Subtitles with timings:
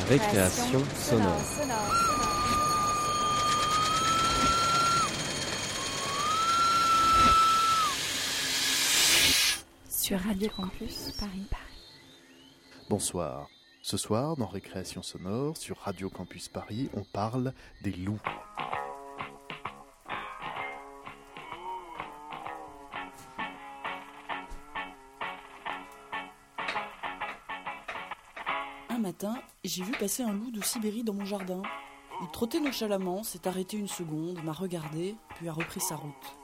[0.00, 1.40] Récréation, sonore.
[9.88, 11.46] Sur Radio Campus Paris.
[12.90, 13.48] Bonsoir.
[13.82, 17.52] Ce soir, dans Récréation sonore, sur Radio Campus Paris, on parle
[17.82, 18.20] des loups.
[29.74, 31.60] J'ai vu passer un loup de Sibérie dans mon jardin.
[32.22, 36.36] Il trottait nonchalamment, s'est arrêté une seconde, m'a regardé, puis a repris sa route.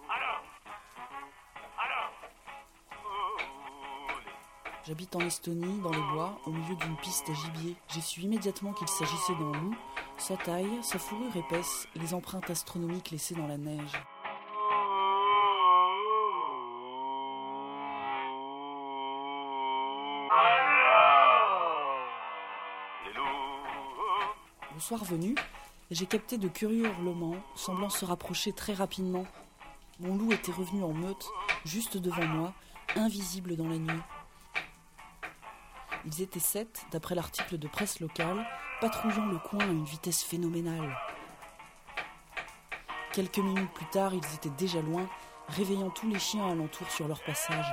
[4.85, 7.77] J'habite en Estonie, dans les bois, au milieu d'une piste à gibier.
[7.87, 9.77] J'ai su immédiatement qu'il s'agissait d'un loup,
[10.17, 13.93] sa taille, sa fourrure épaisse et les empreintes astronomiques laissées dans la neige.
[24.81, 25.35] Soir venu,
[25.91, 29.27] j'ai capté de curieux hurlements, semblant se rapprocher très rapidement.
[30.01, 31.29] Mon loup était revenu en meute,
[31.67, 32.55] juste devant moi,
[32.97, 34.01] invisible dans la nuit.
[36.07, 38.47] Ils étaient sept, d'après l'article de presse locale,
[38.81, 40.97] patrouillant le coin à une vitesse phénoménale.
[43.13, 45.07] Quelques minutes plus tard, ils étaient déjà loin,
[45.49, 47.71] réveillant tous les chiens alentour sur leur passage.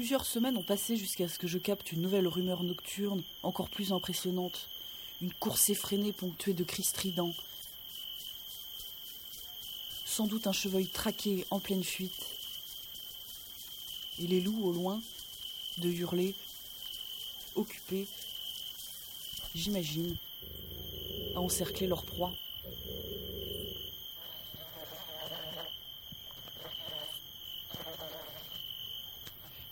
[0.00, 3.92] Plusieurs semaines ont passé jusqu'à ce que je capte une nouvelle rumeur nocturne, encore plus
[3.92, 4.66] impressionnante.
[5.20, 7.34] Une course effrénée ponctuée de cris stridents.
[10.06, 12.28] Sans doute un chevreuil traqué en pleine fuite.
[14.18, 15.02] Et les loups au loin,
[15.76, 16.34] de hurler,
[17.54, 18.08] occupés,
[19.54, 20.16] j'imagine,
[21.34, 22.32] à encercler leur proie.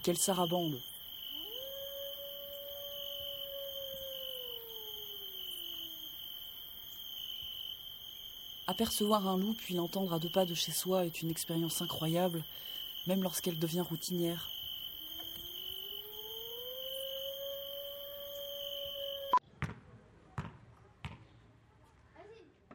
[0.08, 0.80] Quelle sarabande
[8.66, 12.42] Apercevoir un loup puis l'entendre à deux pas de chez soi est une expérience incroyable,
[13.06, 14.48] même lorsqu'elle devient routinière.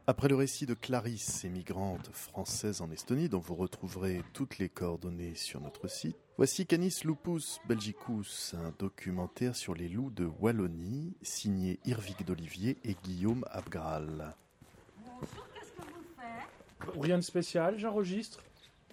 [0.05, 5.33] Après le récit de Clarisse, émigrante française en Estonie, dont vous retrouverez toutes les coordonnées
[5.33, 11.79] sur notre site, voici Canis Lupus Belgicus, un documentaire sur les loups de Wallonie, signé
[11.85, 14.35] Irvig d'Olivier et Guillaume Abgral.
[15.05, 17.01] Bonjour, qu'est-ce que vous faites?
[17.01, 18.43] Rien de spécial, j'enregistre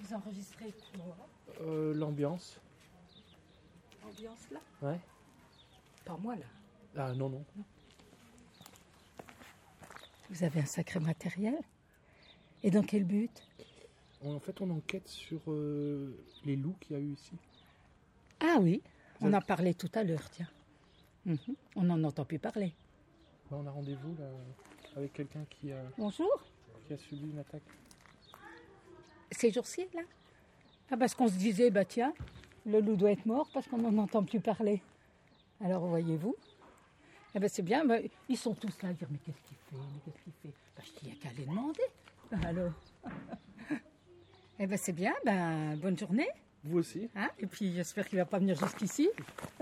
[0.01, 1.17] Vous enregistrez quoi?
[1.63, 2.61] Euh, l'ambiance.
[4.07, 4.61] Ambiance là?
[4.81, 5.01] Ouais.
[6.05, 6.47] Pas moi là.
[6.97, 7.45] Ah non, non.
[10.31, 11.59] Vous avez un sacré matériel.
[12.63, 13.31] Et dans quel but
[14.25, 16.15] En fait, on enquête sur euh,
[16.45, 17.33] les loups qu'il y a eu ici.
[18.41, 18.83] Ah oui,
[19.19, 20.49] Vous on avez- en parlait tout à l'heure, tiens.
[21.27, 21.39] Mhm,
[21.77, 22.73] On n'en entend plus parler.
[23.51, 24.27] On a rendez-vous là,
[24.97, 26.45] avec quelqu'un qui a, Bonjour,
[26.87, 27.63] qui a subi une attaque.
[29.33, 30.03] ces jours-ci là?
[30.91, 32.13] Ah parce qu'on se disait, bah tiens,
[32.67, 34.83] le loup doit être mort parce qu'on n'en entend plus parler.
[35.61, 36.37] Alors voyez-vous
[37.35, 39.77] eh ben c'est bien, ben, ils sont tous là à dire mais qu'est-ce qu'il fait,
[39.77, 40.55] mais qu'est-ce qu'il fait?
[40.77, 41.83] Ben, Je dis, il n'y a qu'à les demander.
[42.31, 42.73] Ben, alors?
[44.59, 46.29] Eh ben c'est bien, ben bonne journée.
[46.65, 47.29] Vous aussi Hein?
[47.39, 49.09] Et puis j'espère qu'il va pas venir jusqu'ici.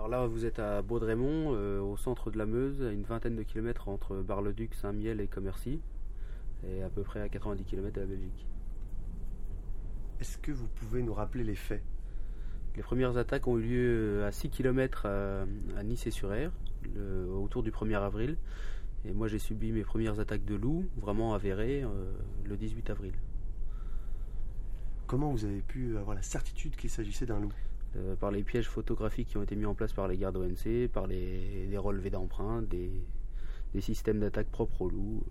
[0.00, 3.36] Alors là, vous êtes à Baudrémont, euh, au centre de la Meuse, à une vingtaine
[3.36, 5.82] de kilomètres entre Bar-le-Duc, Saint-Miel et Commercy,
[6.66, 8.46] et à peu près à 90 km de la Belgique.
[10.18, 11.82] Est-ce que vous pouvez nous rappeler les faits?
[12.76, 15.42] Les premières attaques ont eu lieu à 6 km à,
[15.76, 16.52] à Nice et sur Aire,
[16.94, 18.38] le- autour du 1er avril.
[19.04, 22.12] Et moi, j'ai subi mes premières attaques de loups, vraiment avérées, euh,
[22.46, 23.12] le 18 avril.
[25.06, 27.52] comment vous avez pu avoir la certitude qu'il s'agissait d'un loup?
[27.96, 30.88] Euh, par les pièges photographiques qui ont été mis en place par les gardes ONC,
[30.92, 32.92] par les, les relevés d'empreintes, des,
[33.74, 35.24] des systèmes d'attaque propres aux loups.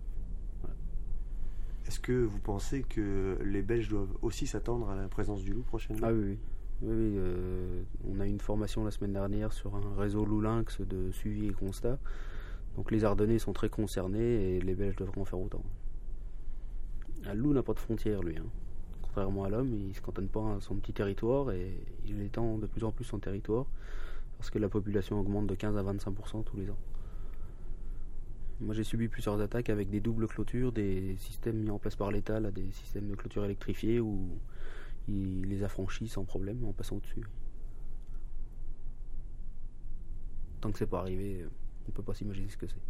[1.86, 5.62] Est-ce que vous pensez que les Belges doivent aussi s'attendre à la présence du loup
[5.62, 6.06] prochainement?
[6.06, 6.38] Ah oui, oui.
[6.82, 10.40] Oui, oui, euh, on a eu une formation la semaine dernière sur un réseau loup
[10.40, 11.98] lynx de suivi et constat.
[12.76, 15.62] Donc les Ardennais sont très concernés et les Belges devraient en faire autant.
[17.24, 18.36] Un loup n'a pas de frontières, lui.
[18.38, 18.44] hein.
[19.12, 21.74] Contrairement à l'homme, il ne se cantonne pas à son petit territoire et
[22.06, 23.66] il étend de plus en plus son territoire
[24.38, 26.78] parce que la population augmente de 15 à 25% tous les ans.
[28.60, 32.12] Moi j'ai subi plusieurs attaques avec des doubles clôtures, des systèmes mis en place par
[32.12, 34.28] l'État, des systèmes de clôture électrifiés où
[35.08, 37.24] il les affranchit sans problème en passant au-dessus.
[40.60, 41.44] Tant que c'est pas arrivé,
[41.88, 42.89] on peut pas s'imaginer ce que c'est.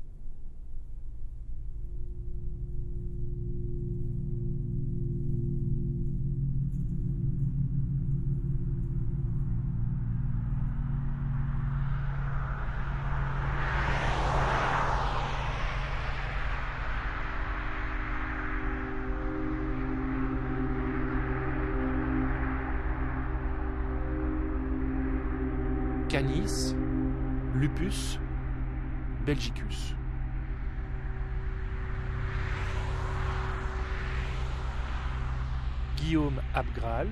[36.11, 37.07] Guillaume Abgral,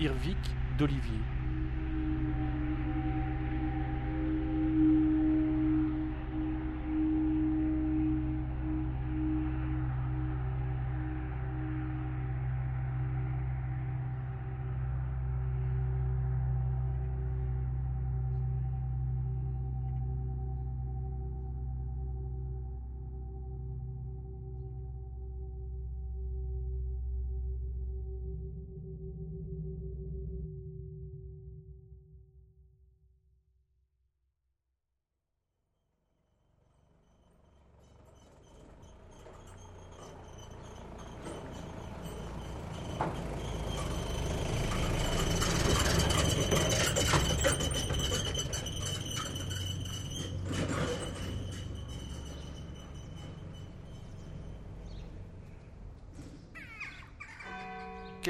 [0.00, 0.36] Irvik
[0.76, 1.37] d'Olivier.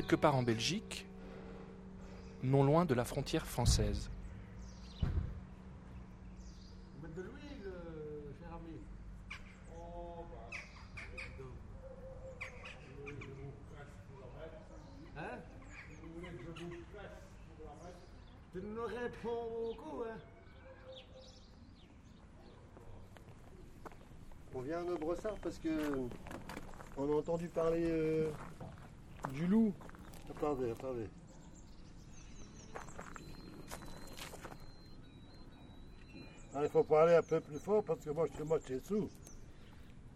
[0.09, 1.05] Quelque part en Belgique,
[2.43, 4.09] non loin de la frontière française.
[18.51, 20.07] Tu réponds
[24.55, 24.97] On vient à nos
[25.43, 25.69] parce que
[26.97, 28.31] on a entendu parler euh,
[29.35, 29.75] du loup.
[30.39, 31.09] Attendez, attendez.
[36.55, 39.09] Ah, Il faut parler un peu plus fort parce que moi je suis moitié sous.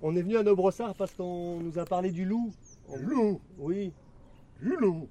[0.00, 2.52] On est venu à nos brossards parce qu'on nous a parlé du loup.
[2.96, 3.92] Du loup Oui.
[4.60, 5.08] Du loup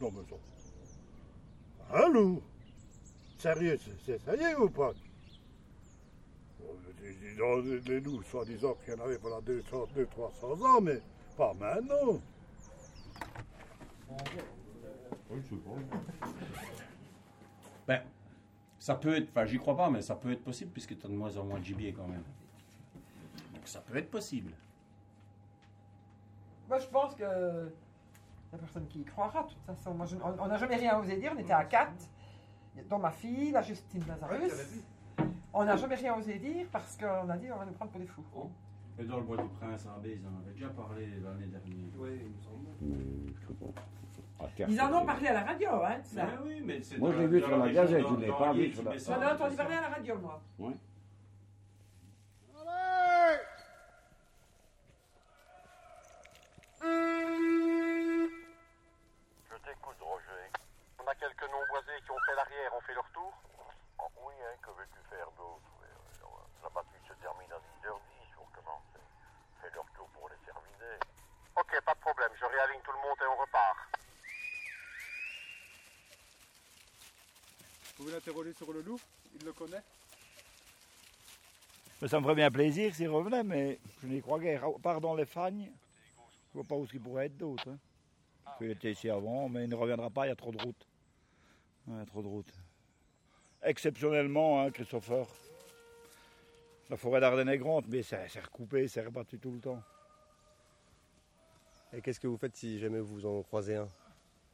[0.00, 1.96] Non mais ça.
[2.04, 2.42] Un loup
[3.38, 4.92] Sérieux, c'est- c'est sérieux ou pas?
[7.86, 11.00] Les- loups, soi-disant qu'il y en avait pendant 200, 200 300 ans, mais
[11.36, 12.20] pas maintenant.
[17.86, 18.02] Ben,
[18.78, 21.08] ça peut être, enfin j'y crois pas, mais ça peut être possible puisque tu as
[21.08, 22.22] de moins en moins de gibier quand même.
[23.54, 24.52] Donc ça peut être possible.
[26.68, 27.72] Moi, je pense que
[28.52, 29.92] la personne qui y croira, de toute façon.
[29.94, 31.32] Moi, je- on n'a jamais rien osé dire.
[31.34, 32.08] On était à quatre,
[32.88, 34.52] dont ma fille, la Justine Lazarus.
[35.52, 38.00] On n'a jamais rien osé dire parce qu'on a dit on va nous prendre pour
[38.00, 38.24] des fous.
[39.00, 41.88] Et dans le bois du prince à Abbé, ils en avaient déjà parlé l'année dernière.
[41.98, 42.66] Oui, il me semble.
[44.68, 46.26] Ils en ont parlé à la radio, hein, ça.
[46.44, 48.72] Oui, mais c'est Moi, je l'ai vu sur la Gazette, je ne l'ai pas vu
[48.72, 48.96] sur la-.
[48.98, 50.40] J'en ai entendu parler à la radio, moi.
[50.58, 50.72] Ouais.
[59.50, 60.44] Je t'écoute, Roger.
[60.98, 63.32] On a quelques noms boisés qui ont fait l'arrière, ont fait leur tour
[63.98, 66.28] Oh, Oui, hein, que veux-tu faire d'autre Oui, oui, oui.
[66.62, 69.02] La bataille se termine à 10h10, faut recommencer.
[69.62, 70.96] Fais leur tour pour les terminer.
[71.56, 73.78] Ok, pas de problème, je réaligne tout le monde et on repart.
[77.84, 78.82] Vous pouvez l'interroger sur le
[82.00, 84.64] Mais Ça me ferait bien plaisir s'il revenait, mais je n'y crois guère.
[85.00, 85.70] Dans les fagnes,
[86.48, 87.68] je vois pas où il pourrait être d'autre.
[87.68, 87.78] Hein.
[88.60, 90.86] Il était ici avant, mais il ne reviendra pas, il y a trop de route.
[91.86, 92.52] Ouais, il y a trop de route.
[93.62, 95.26] Exceptionnellement, hein, Christopher.
[96.88, 99.82] La forêt d'Ardennes est grande, mais c'est c'est recoupé, c'est rebattu tout le temps.
[101.92, 103.88] Et qu'est-ce que vous faites si jamais vous en croisez un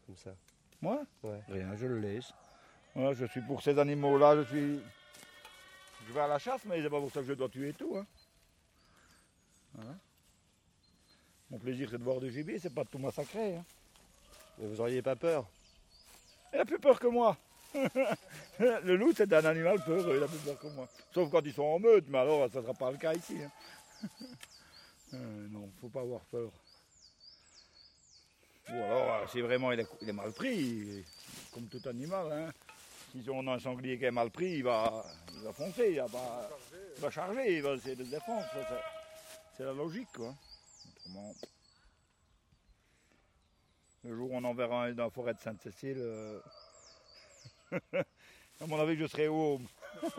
[0.06, 0.34] comme ça?
[0.80, 1.02] Moi?
[1.22, 1.40] Ouais.
[1.48, 2.32] Rien, je le laisse.
[2.97, 4.81] Je suis pour ces animaux-là, je suis.
[6.09, 7.97] Je vais à la chasse, mais c'est pas pour ça que je dois tuer tout.
[7.97, 8.07] Hein.
[9.75, 9.97] Voilà.
[11.50, 13.57] Mon plaisir, c'est de voir du gibier, c'est pas de tout massacrer.
[13.57, 13.65] Hein.
[14.59, 15.47] Mais vous auriez pas peur?
[16.55, 17.37] Il a plus peur que moi.
[18.59, 20.88] le loup, c'est un animal peureux, il a plus peur que moi.
[21.12, 23.37] Sauf quand ils sont en meute, mais alors ça ne sera pas le cas ici.
[23.43, 24.09] hein.
[25.15, 26.50] Euh, non, faut pas avoir peur.
[28.69, 31.05] Ou alors, euh, si vraiment il est, il est mal pris,
[31.55, 32.53] comme tout animal, hein.
[33.23, 35.04] Si on a un sanglier qui est mal pris, il va,
[35.35, 36.49] il va foncer, il va,
[36.99, 38.44] va charger, il va essayer de se défendre.
[39.56, 40.35] c'est- la logique, quoi.
[44.04, 46.40] Le jour où on enverra un dans la forêt de Sainte-Cécile, euh,
[48.61, 49.66] à mon avis, je serai home.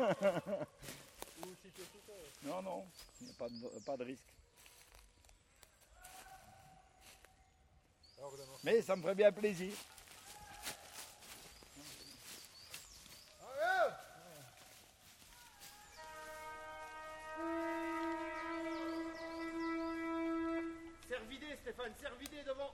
[2.43, 2.85] non, non,
[3.21, 4.23] il n'y a pas de, pas de risque.
[8.63, 9.71] Mais ça me ferait bien plaisir.
[21.67, 21.85] D'accord.
[22.31, 22.71] Évidemment.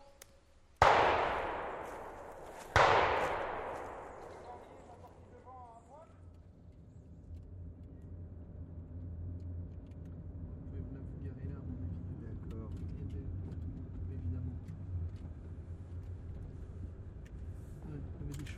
[17.89, 17.97] Ouais,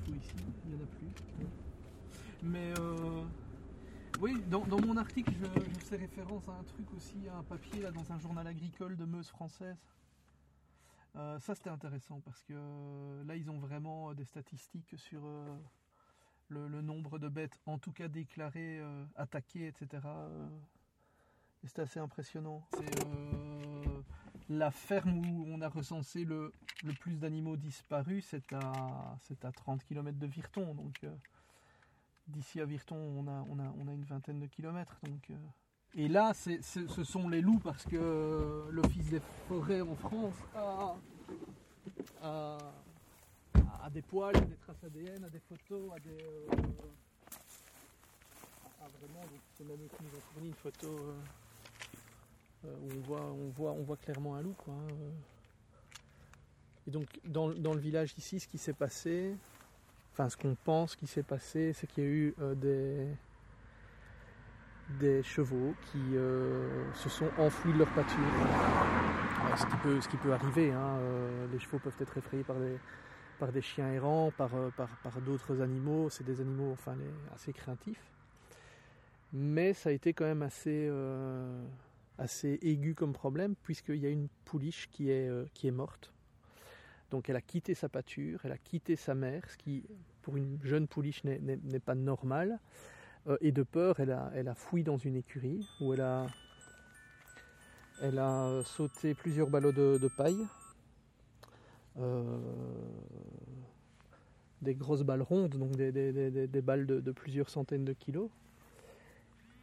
[0.06, 1.08] il n'y en a plus.
[2.44, 3.24] Mais euh,
[4.20, 7.44] oui, dans, dans mon article, je, je fais référence à un truc aussi, à un
[7.44, 9.78] papier là, dans un journal agricole de Meuse française.
[11.18, 15.22] Euh, ça c'était intéressant parce que euh, là ils ont vraiment euh, des statistiques sur
[16.50, 18.82] le, nombre de bêtes, en tout cas déclarées,
[19.16, 20.04] attaquées, etc.
[21.64, 22.68] et c'était assez impressionnant.
[22.74, 23.06] C'est
[24.50, 26.54] la ferme où on a recensé le,
[27.00, 30.76] plus d'animaux disparus, c'est à, c'est à 30 km de Virton.
[30.76, 31.04] Donc
[32.28, 35.00] d'ici à Virton, on a, une vingtaine de kilomètres.
[35.98, 40.96] Et là, ce sont les loups parce que euh, l'Office des forêts en France a,
[42.22, 42.58] a,
[43.82, 46.22] a des poils, a des traces ADN, a des photos, a des...
[46.22, 46.48] euh,
[48.84, 49.22] a vraiment,
[49.58, 51.14] c'est même qui nous ont fourni une photo euh,
[52.66, 54.56] euh, où on voit, on, voit, on voit clairement un loup.
[54.68, 54.88] Hein.
[56.88, 59.34] Et donc dans, dans le village ici, ce qui s'est passé,
[60.12, 63.08] enfin ce qu'on pense qui s'est passé, c'est qu'il y a eu des,
[64.90, 68.20] des chevaux qui euh, se sont enfouis de leur pâture.
[69.58, 74.32] Ce, qui peut, arriver, hein, euh, les chevaux peuvent être effrayés par des, chiens errants,
[74.36, 76.76] par, euh, par, d'autres animaux, c'est des animaux
[77.34, 78.12] assez craintifs.
[79.34, 80.90] Mais ça a été quand même assez,
[82.62, 86.12] aigu comme problème, puisqu'il y a une pouliche qui est, qui est morte.
[87.12, 89.84] Donc elle a quitté sa pâture, elle a quitté sa mère, ce qui
[90.22, 92.60] pour une jeune pouliche n'est pas normal.
[93.28, 96.28] Euh, et de peur, elle a, fouillé dans une écurie où elle a,
[98.64, 100.46] sauté plusieurs ballots de, paille,
[102.00, 102.40] euh,
[104.62, 108.30] des grosses balles rondes, donc des, balles de, plusieurs centaines de kilos.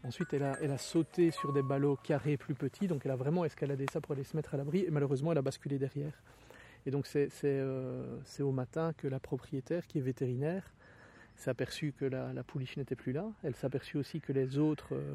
[0.05, 3.87] Ensuite, elle a, sauté sur des ballots carrés plus petits, donc elle a vraiment escaladé
[3.93, 6.21] ça pour aller se mettre à l'abri, et malheureusement, elle a basculé derrière.
[6.85, 10.73] Et donc, c'est euh, au matin que la propriétaire, qui est vétérinaire,
[11.37, 13.27] s'est aperçue que la, pouliche n'était plus là.
[13.43, 15.15] Elle s'est aperçue aussi que les autres, euh,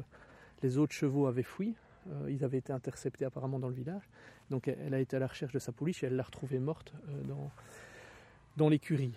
[0.62, 1.74] les autres chevaux avaient fui.
[2.10, 4.02] Euh, ils avaient été interceptés apparemment dans le village.
[4.50, 6.58] Donc, elle, elle a été à la recherche de sa pouliche et elle l'a retrouvée
[6.58, 7.22] morte euh,
[8.56, 9.14] dans, l'écurie.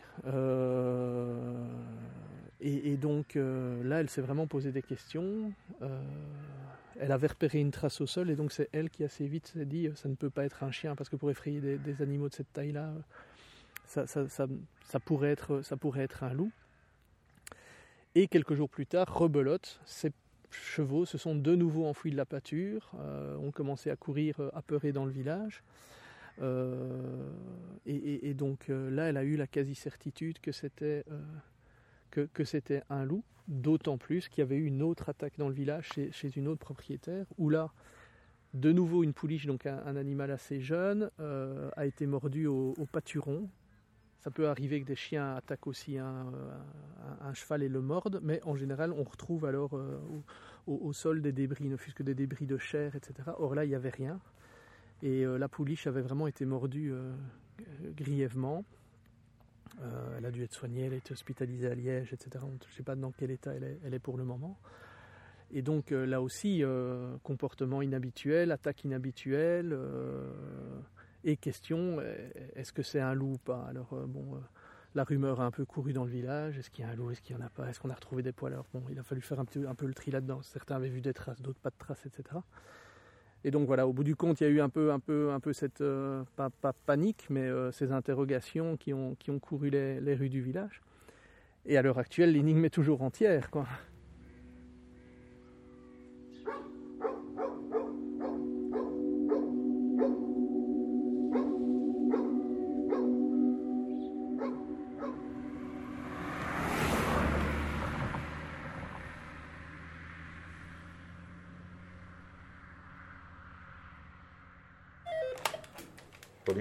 [2.64, 5.52] Et, donc là, elle s'est vraiment posé des questions.
[7.00, 9.66] Elle avait repéré une trace au sol et donc c'est elle qui assez vite s'est
[9.66, 12.36] dit ça ne peut pas être un chien parce que pour effrayer des, animaux de
[12.36, 12.94] cette taille-là,
[13.88, 16.52] ça pourrait être un loup.
[18.14, 20.12] Et quelques jours plus tard, rebelote, ces
[20.50, 24.50] chevaux se sont de nouveau enfouis de la pâture, euh, ont commencé à courir euh,
[24.54, 25.64] apeurés dans le village.
[26.42, 27.30] Euh,
[27.86, 31.04] et, donc là, elle a eu la quasi-certitude que c'était
[32.10, 35.50] que, que c'était un loup, d'autant plus qu'il y avait eu une autre attaque dans
[35.50, 37.72] le village chez, une autre propriétaire, où là,
[38.54, 43.48] de nouveau une pouliche, donc un, animal assez jeune, a été mordu au pâturon.
[44.22, 46.32] Ça peut arriver que des chiens attaquent aussi un,
[47.22, 50.00] un- cheval et le mordent, mais en général, on retrouve alors euh,
[50.68, 53.32] au, sol des débris, ne fût-ce que des débris de chair, etc.
[53.40, 54.20] Or là, il n'y avait rien.
[55.02, 57.12] Et euh, la pouliche avait vraiment été mordue euh,
[57.96, 58.64] grièvement.
[59.82, 62.46] Euh, elle a dû être soignée, elle a été hospitalisée à Liège, etc.
[62.62, 64.60] Je ne sais pas dans quel état elle est, elle est pour le moment.
[65.50, 70.32] Et donc euh, là aussi, euh, comportement inhabituel, attaque inhabituelle, euh,
[71.24, 72.16] Et question, euh,
[72.56, 73.66] est-ce que c'est un loup ou pas?
[73.70, 74.40] Alors, euh, bon, euh,
[74.96, 76.58] la rumeur a un peu couru dans le village.
[76.58, 77.12] Est-ce qu'il y a un loup?
[77.12, 77.70] Est-ce qu'il n'y en a pas?
[77.70, 78.54] Est-ce qu'on a retrouvé des poils?
[78.54, 80.42] Alors, bon, il a fallu faire un, petit, un peu le tri là-dedans.
[80.42, 82.40] Certains avaient vu des traces, d'autres pas de traces, etc.
[83.44, 85.32] Et donc voilà, au bout du compte, il y a eu un peu, un peu,
[85.32, 85.84] un peu cette,
[86.36, 86.52] pas,
[86.86, 90.84] panique, mais ces interrogations qui ont, qui ont couru les, les rues du village.
[91.66, 93.66] Et à l'heure actuelle, l'énigme est toujours entière, quoi.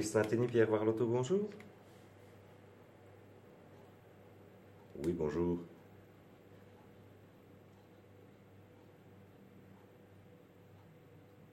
[0.00, 1.50] Police Saint-Denis, Pierre Warlotto, bonjour.
[5.04, 5.59] Oui, bonjour.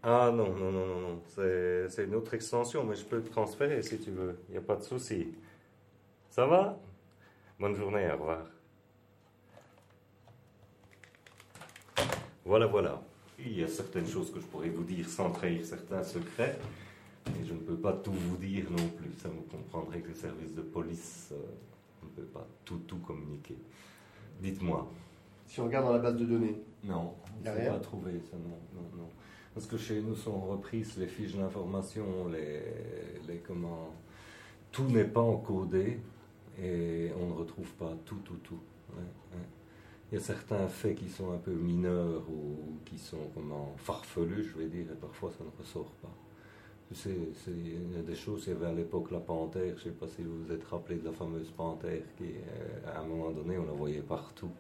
[0.02, 1.22] Ah non, non, non, non, non.
[1.28, 4.40] C'est, c'est une autre extension, mais je peux te transférer si tu veux.
[4.48, 5.36] Il n'y a pas de souci.
[6.30, 6.80] Ça va?
[7.60, 8.46] Bonne journée, au revoir.
[12.46, 13.02] Voilà, voilà.
[13.40, 16.58] Il y a certaines choses que je pourrais vous dire sans trahir certains secrets.
[17.42, 19.12] Et je ne peux pas tout vous dire non plus.
[19.18, 23.58] Ça vous comprendrez que les services de police euh, ne peut pas tout, tout communiquer.
[24.42, 24.88] Dites-moi.
[25.46, 26.62] Si on regarde dans la base de données.
[26.84, 27.14] Non,
[27.46, 29.10] on ne pas trouvé ça, non, non, non.
[29.54, 32.62] Parce que chez nous sont reprises les fiches d'information, les,
[33.28, 33.90] les comment.
[34.72, 36.00] Tout n'est pas encodé
[36.62, 38.60] et on ne retrouve pas tout, tout, tout.
[38.92, 39.02] Ouais,
[39.34, 39.46] ouais.
[40.12, 44.44] Il y a certains faits qui sont un peu mineurs ou qui sont comment farfelus,
[44.44, 46.14] je vais dire, et parfois ça ne ressort pas.
[46.94, 50.08] C'est, a des choses, il y avait à l'époque la panthère, je ne sais pas
[50.08, 53.58] si vous vous êtes rappelé de la fameuse panthère qui, euh, à un moment donné,
[53.58, 54.52] on la voyait partout.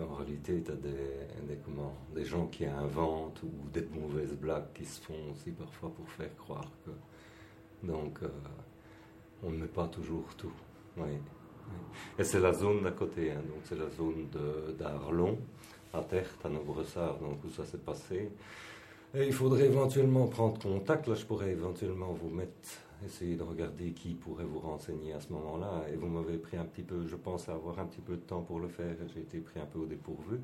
[0.00, 0.90] En réalité, tu as des,
[1.48, 5.90] des, comment, des gens qui inventent ou des mauvaises blagues qui se font aussi parfois
[5.90, 7.86] pour faire croire que.
[7.86, 8.28] Donc, euh,
[9.42, 10.52] on ne met pas toujours tout.
[12.18, 14.28] Et c'est la zone d'à côté, hein, donc c'est la zone
[14.78, 15.38] d'Arlon,
[15.94, 18.30] à Terre, à Nobressard, donc où ça s'est passé.
[19.12, 21.08] Et il faudrait éventuellement prendre contact.
[21.08, 22.52] Là, je pourrais éventuellement vous mettre,
[23.04, 25.84] essayer de regarder qui pourrait vous renseigner à ce moment-là.
[25.92, 28.42] Et vous m'avez pris un petit peu, je pense avoir un petit peu de temps
[28.42, 28.94] pour le faire.
[29.12, 30.38] J'ai été pris un peu au dépourvu.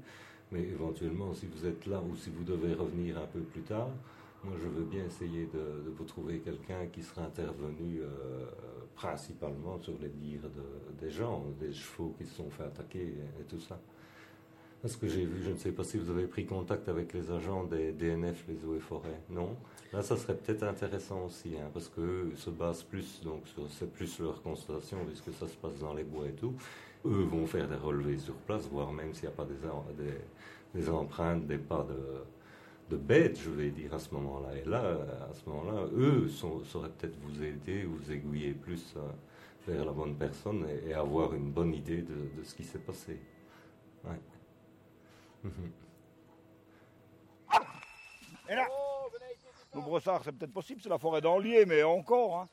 [0.51, 3.91] Mais éventuellement, si vous êtes là ou si vous devez revenir un peu plus tard,
[4.43, 8.47] moi, je veux bien essayer de, vous trouver quelqu'un qui sera intervenu euh,
[8.95, 13.45] principalement sur les dires de- des gens, des chevaux qui se sont fait attaquer et
[13.49, 13.79] tout ça.
[14.83, 17.31] Parce que j'ai vu, je ne sais pas si vous avez pris contact avec les
[17.31, 19.57] agents des DNF, les eaux et forêts, non
[19.93, 24.21] Là, ça serait peut-être intéressant aussi, hein, parce qu'eux se basent plus, donc c'est plus
[24.21, 26.55] leur constatation, puisque ça se passe dans les bois et tout.
[27.05, 30.89] Eux vont faire des relevés sur place, voire même s'il n'y a pas des, des,
[30.91, 34.57] empreintes, des pas de, de bêtes, je vais dire, à ce moment-là.
[34.57, 34.99] Et là,
[35.31, 39.01] à ce moment-là, eux sauraient peut-être vous aider, vous aiguiller plus euh,
[39.67, 42.81] vers la bonne personne et, et avoir une bonne idée de, de ce qui s'est
[42.81, 43.19] passé.
[44.05, 44.21] Ouais.
[49.75, 52.39] Le brossard, c'est peut-être possible, c'est la forêt d'Anlier, mais encore.
[52.41, 52.49] Hein.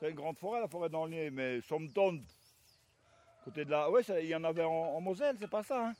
[0.00, 2.22] C'est une grande forêt, la forêt d'Anlier, mais Sompton,
[3.44, 3.88] côté de la.
[4.02, 5.94] Ça- il y en avait en, Moselle, c'est pas ça, hein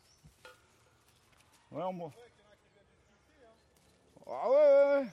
[1.71, 2.11] Ouais, en
[4.31, 5.07] Ah ouais, ouais, ouais.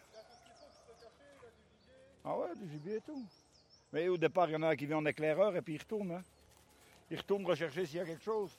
[2.23, 3.23] Ah ouais, du gibier et tout.
[3.93, 5.79] Mais au départ, il y en a un qui vient en éclaireur et puis il
[5.79, 6.11] retourne.
[6.11, 6.23] Hein.
[7.11, 8.57] Il retourne rechercher s'il y a quelque chose.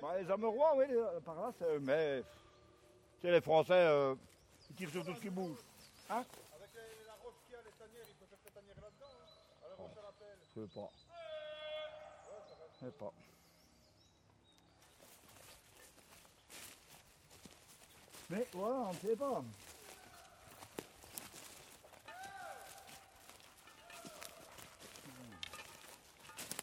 [0.00, 1.78] Bah, les Amerois, oui, les- par là, c'est.
[1.80, 2.22] Mais.
[3.20, 4.14] Tu sais, les Français, euh,
[4.70, 5.56] ils tirent sur tout ce qui bouge.
[6.10, 6.70] Hein Avec
[7.06, 9.06] la roche qu'il y a, les tanières, il peut faire ses tanières là-dedans.
[9.10, 9.64] Hein.
[9.64, 10.38] À la roche à la pelle.
[10.54, 10.90] Je sais pas.
[12.80, 13.12] Je sais pas.
[18.28, 19.42] Mais voilà, on ne sait pas.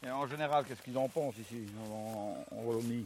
[0.05, 1.93] Et en général, qu'est-ce qu'ils en pensent ici, en,
[2.51, 3.05] en, en Wallonie?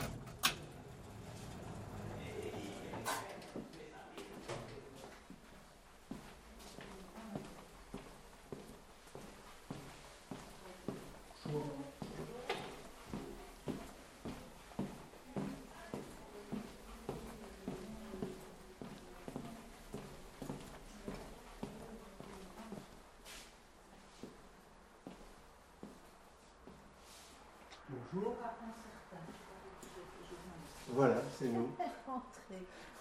[31.01, 31.67] Voilà, c'est nous.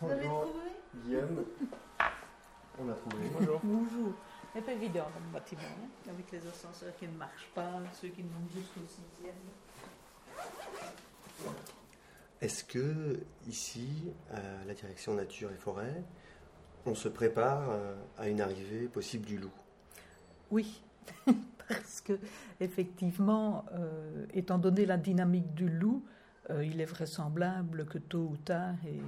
[0.01, 0.41] Vous avez Bonjour.
[0.41, 0.71] trouvé?
[1.05, 1.45] Guillaume.
[2.81, 3.17] On a trouvé.
[3.63, 4.13] Bonjour.
[4.55, 7.69] C'est pas évident dans le bâtiment, hein, avec les ascenseurs qui ne marchent pas,
[8.01, 9.35] ceux qui montent jusqu'au sixième.
[12.41, 16.03] Est-ce que ici, à la direction nature et forêt,
[16.87, 19.53] on se prépare euh, à une arrivée possible du loup?
[20.51, 20.83] Oui,
[21.69, 22.19] parce que
[22.61, 26.03] effectivement, euh, étant donné la dynamique du loup,
[26.51, 29.01] euh, il est vraisemblable que tôt ou tard et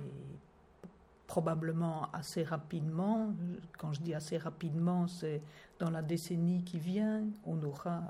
[1.27, 3.35] probablement assez rapidement,
[3.79, 5.41] quand je dis assez rapidement, c'est
[5.79, 8.03] dans la décennie qui vient, on aura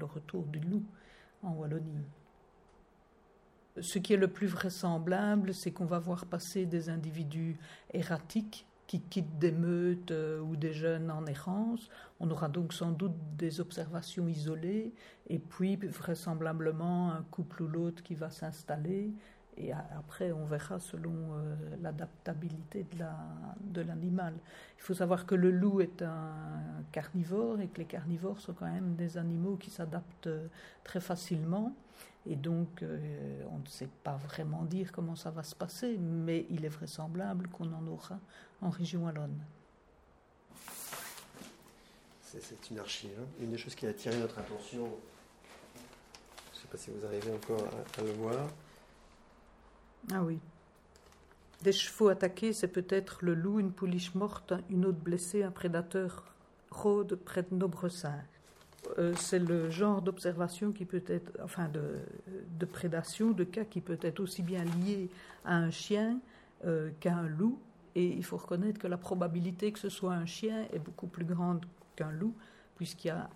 [0.00, 0.82] le retour du loup
[1.42, 2.06] en Wallonie.
[3.78, 7.58] Ce qui est le plus vraisemblable, c'est qu'on va voir passer des individus
[7.92, 11.88] erratiques qui quittent des meutes euh, ou des jeunes en errance.
[12.20, 14.92] On aura donc sans doute des observations isolées
[15.28, 19.12] et puis vraisemblablement un couple ou l'autre qui va s'installer.
[19.58, 22.86] Et après, on verra selon euh, l'adaptabilité
[23.60, 24.34] de l'animal.
[24.76, 28.70] Il faut savoir que le loup est un carnivore et que les carnivores sont quand
[28.70, 30.48] même des animaux qui s'adaptent euh,
[30.84, 31.74] très facilement.
[32.28, 36.46] Et donc, euh, on ne sait pas vraiment dire comment ça va se passer, mais
[36.50, 38.18] il est vraisemblable qu'on en aura
[38.60, 39.38] en région wallonne.
[42.22, 43.12] C'est une archive.
[43.18, 43.26] Hein.
[43.40, 44.90] Une des choses qui a attiré notre attention,
[46.52, 47.64] je ne sais pas si vous arrivez encore
[47.98, 48.48] à, le voir.
[50.12, 50.38] Ah oui.
[51.62, 56.24] Des chevaux attaqués, c'est peut-être le loup, une pouliche morte, une autre blessée, un prédateur
[56.70, 58.20] rôde près de nos bressins.
[58.98, 63.98] Euh, c'est le genre d'observation qui peut être, enfin de, prédation, de cas qui peut
[64.00, 65.10] être aussi bien lié
[65.44, 66.18] à un chien
[66.64, 67.58] euh, qu'à un loup.
[67.94, 71.24] Et il faut reconnaître que la probabilité que ce soit un chien est beaucoup plus
[71.24, 72.34] grande qu'un loup,
[72.76, 73.28] puisqu'il y a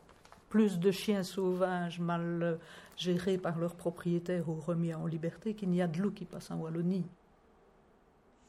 [0.49, 2.59] plus de chiens sauvages mal
[2.97, 6.51] gérés par leurs propriétaires ou remis en liberté qu'il n'y a de loups qui passent
[6.51, 7.07] en Wallonie.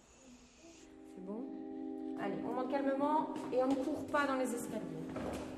[0.07, 1.43] C'est bon?
[2.21, 5.50] Allez, on monte calmement et on ne court pas dans les escaliers.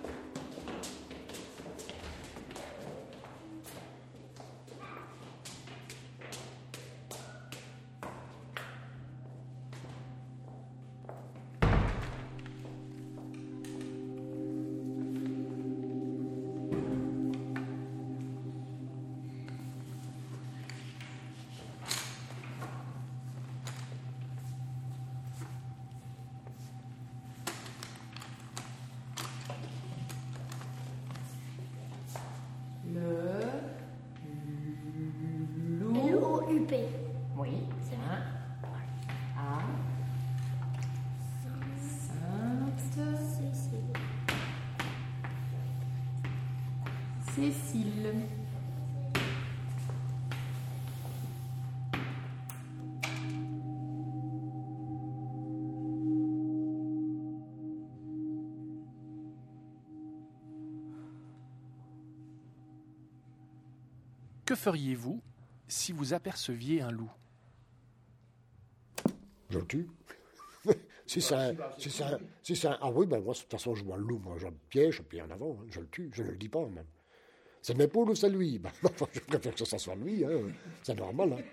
[64.54, 65.20] Que feriez-vous
[65.68, 67.10] si vous aperceviez un loup?
[69.50, 69.90] Je le tue.
[71.08, 71.58] si c'est
[72.44, 74.46] si c'est ah oui, ben moi, de toute façon, je vois le loup, moi, je
[74.46, 76.86] le piège, puis en avant, hein, je le tue, je ne le dis pas même.
[77.64, 78.60] C'est mes poules ou c'est lui?
[78.60, 78.70] Ben,
[79.12, 80.52] Je préfère que ça soit lui, hein.
[80.84, 81.44] c'est normal.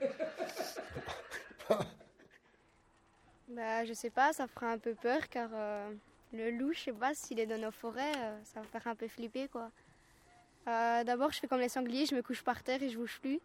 [1.70, 1.78] Hein.
[3.48, 5.90] bah, je sais pas, ça fera un peu peur car euh,
[6.34, 8.94] le loup, je sais pas, s'il est dans nos forêts, euh, ça va faire un
[8.94, 9.70] peu flipper quoi.
[10.68, 13.18] Euh, d'abord, je fais comme les sangliers, je me couche par terre et je bouge
[13.20, 13.40] plus.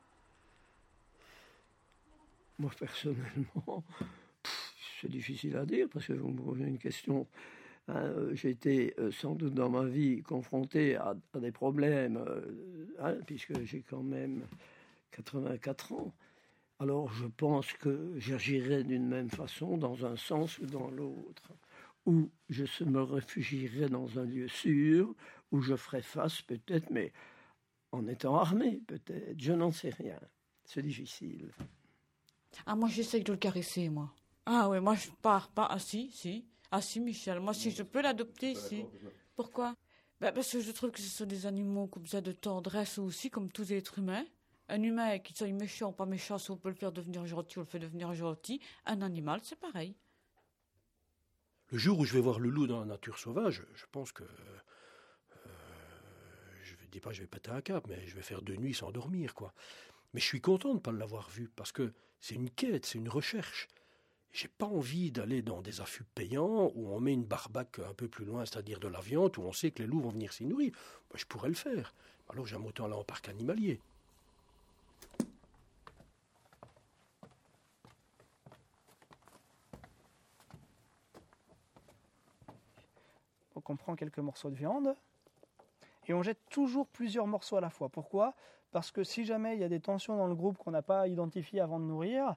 [2.59, 3.83] Moi, personnellement,
[5.01, 7.27] c'est difficile à dire parce que vous me posez une question.
[7.87, 12.41] Hein, j'ai été euh, sans doute dans ma vie confronté à, des problèmes, euh,
[12.99, 14.47] hein, puisque j'ai quand même
[15.11, 16.13] 84 ans.
[16.79, 21.51] Alors je pense que j'agirais d'une même façon dans un sens ou dans l'autre.
[22.05, 25.15] Ou je me réfugierais dans un lieu sûr,
[25.51, 27.11] où je ferai face peut-être, mais
[27.91, 30.19] en étant armé peut-être, je n'en sais rien.
[30.65, 31.51] C'est difficile.
[32.65, 34.13] Ah, moi j'essaye de le caresser, moi.
[34.45, 35.67] Ah oui, moi je pars pas.
[35.69, 36.45] Ah si, si.
[36.71, 38.83] Ah si, Michel, moi si je peux l'adopter, si.
[39.35, 39.75] Pourquoi?
[40.21, 43.29] Bah, Parce que je trouve que ce sont des animaux comme ça de tendresse aussi,
[43.29, 44.25] comme tous les êtres humains.
[44.67, 47.59] Un humain qui soit méchant ou pas méchant, si on peut le faire devenir gentil,
[47.59, 48.59] on le fait devenir gentil.
[48.85, 49.95] Un animal, c'est pareil.
[51.71, 54.23] Le jour où je vais voir le loup dans la nature sauvage, je pense que
[56.95, 59.33] dis pas je vais péter un cap, mais je vais faire deux nuits sans dormir,
[59.33, 59.53] quoi.
[60.13, 62.97] Mais je suis content de ne pas l'avoir vu, parce que c'est une quête, c'est
[62.97, 63.67] une recherche.
[64.31, 68.07] J'ai pas envie d'aller dans des affûts payants où on met une barbaque un peu
[68.07, 70.45] plus loin, c'est-à-dire de la viande, où on sait que les loups vont venir s'y
[70.45, 70.71] nourrir.
[71.13, 71.93] je pourrais le faire.
[72.29, 73.79] Alors j'aime autant aller en parc animalier.
[83.65, 84.95] Donc on prend quelques morceaux de viande
[86.05, 87.89] Et on jette toujours plusieurs morceaux à la fois.
[87.89, 88.35] Pourquoi?
[88.71, 91.07] Parce que si jamais il y a des tensions dans le groupe qu'on n'a pas
[91.07, 92.35] identifiées avant de nourrir,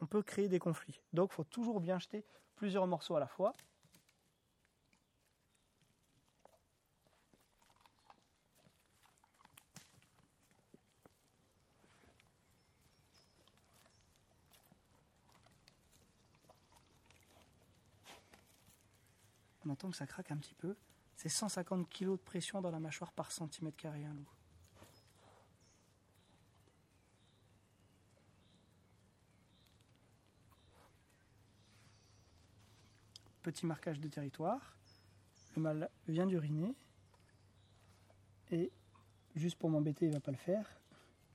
[0.00, 1.00] on peut créer des conflits.
[1.12, 2.24] Donc il faut toujours bien jeter
[2.56, 3.52] plusieurs morceaux à la fois.
[19.76, 20.76] Que ça craque un petit peu.
[21.16, 24.28] C'est 150 kg de pression dans la mâchoire par centimètre carré, un loup.
[33.42, 34.74] Petit marquage de territoire.
[35.56, 36.74] Le mâle vient d'uriner.
[38.50, 38.70] Et
[39.36, 40.66] juste pour m'embêter, il va pas le faire.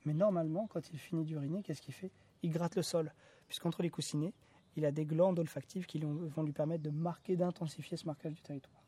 [0.04, 2.10] Mais normalement, quand il finit d'uriner, qu'est-ce qu'il fait?
[2.42, 3.12] Il gratte le sol.
[3.46, 4.32] Puisqu'entre les coussinets,
[4.76, 8.42] il a des glandes olfactives qui vont lui permettre de marquer, d'intensifier ce marquage du
[8.42, 8.82] territoire.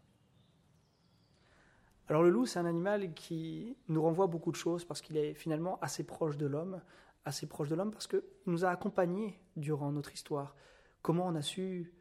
[2.08, 5.34] Alors le loup, c'est un animal qui nous renvoie beaucoup de choses parce qu'il est
[5.34, 6.80] finalement assez proche de l'homme,
[7.24, 10.54] assez proche de l'homme parce qu'il nous a accompagnés durant notre histoire.
[11.00, 11.92] Comment on a su,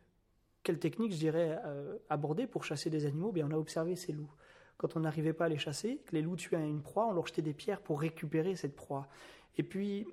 [0.64, 3.32] quelle technique, je dirais, euh, aborder pour chasser des animaux?
[3.32, 4.32] Bien, on a observé ces loups.
[4.78, 7.28] Quand on n'arrivait pas à les chasser, que les loups tuaient une proie, on leur
[7.28, 9.08] jetait des pierres pour récupérer cette proie.
[9.58, 10.08] Et puis,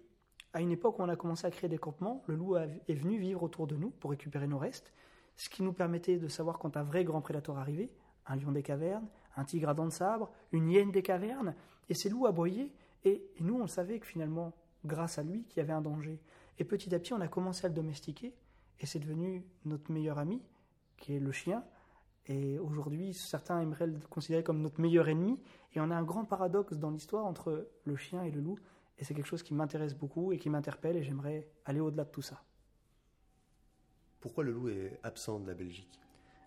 [0.58, 3.16] à une époque où on a commencé à créer des campements, le loup est venu
[3.16, 4.92] vivre autour de nous pour récupérer nos restes,
[5.36, 7.92] ce qui nous permettait de savoir quand un vrai grand prédateur arrivait,
[8.26, 11.54] un lion des cavernes, un tigre à dents de sabre, une hyène des cavernes,
[11.88, 12.72] et ces loups aboyaient,
[13.04, 14.52] et, et nous on savait que finalement,
[14.84, 16.20] grâce à lui, qu'il y avait un danger.
[16.58, 18.34] Et petit à petit, on a commencé à le domestiquer,
[18.80, 20.42] et c'est devenu notre meilleur ami,
[20.96, 21.62] qui est le chien,
[22.26, 25.40] et aujourd'hui, certains aimeraient le considérer comme notre meilleur ennemi,
[25.74, 28.58] et on a un grand paradoxe dans l'histoire entre le chien et le loup,
[28.98, 32.10] et c'est quelque chose qui m'intéresse beaucoup et qui m'interpelle, et j'aimerais aller au-delà de
[32.10, 32.42] tout ça.
[34.20, 36.00] Pourquoi le loup est absent de la Belgique?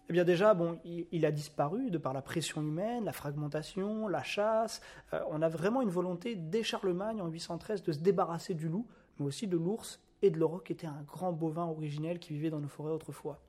[0.09, 4.09] Eh bien déjà, bon, il, il a disparu de par la pression humaine, la fragmentation,
[4.09, 4.81] la chasse.
[5.13, 8.85] Euh, on a vraiment une volonté dès Charlemagne en 813 de se débarrasser du loup,
[9.19, 12.49] mais aussi de l'ours et de l'auroch, qui était un grand bovin originel qui vivait
[12.49, 13.39] dans nos forêts autrefois.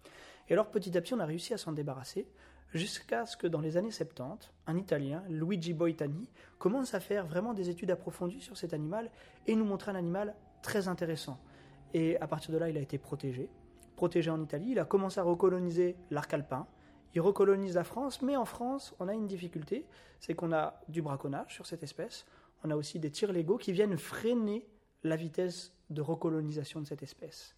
[0.48, 2.28] Et alors petit à petit, on a réussi à s'en débarrasser,
[2.72, 7.54] jusqu'à ce que dans les années 70, un Italien, Luigi Boitani, commence à faire vraiment
[7.54, 9.10] des études approfondies sur cet animal
[9.46, 11.38] et nous montrer un animal très intéressant.
[11.94, 13.50] Et à partir de là, il a été protégé.
[13.96, 16.66] Protégé en Italie, il a commencé à recoloniser l'arc alpin.
[17.14, 19.86] Il recolonise la France, mais en France, on a une difficulté,
[20.18, 22.24] c'est qu'on a du braconnage sur cette espèce.
[22.64, 24.66] On a aussi des tirs légaux qui viennent freiner
[25.04, 27.54] la vitesse de recolonisation de cette espèce.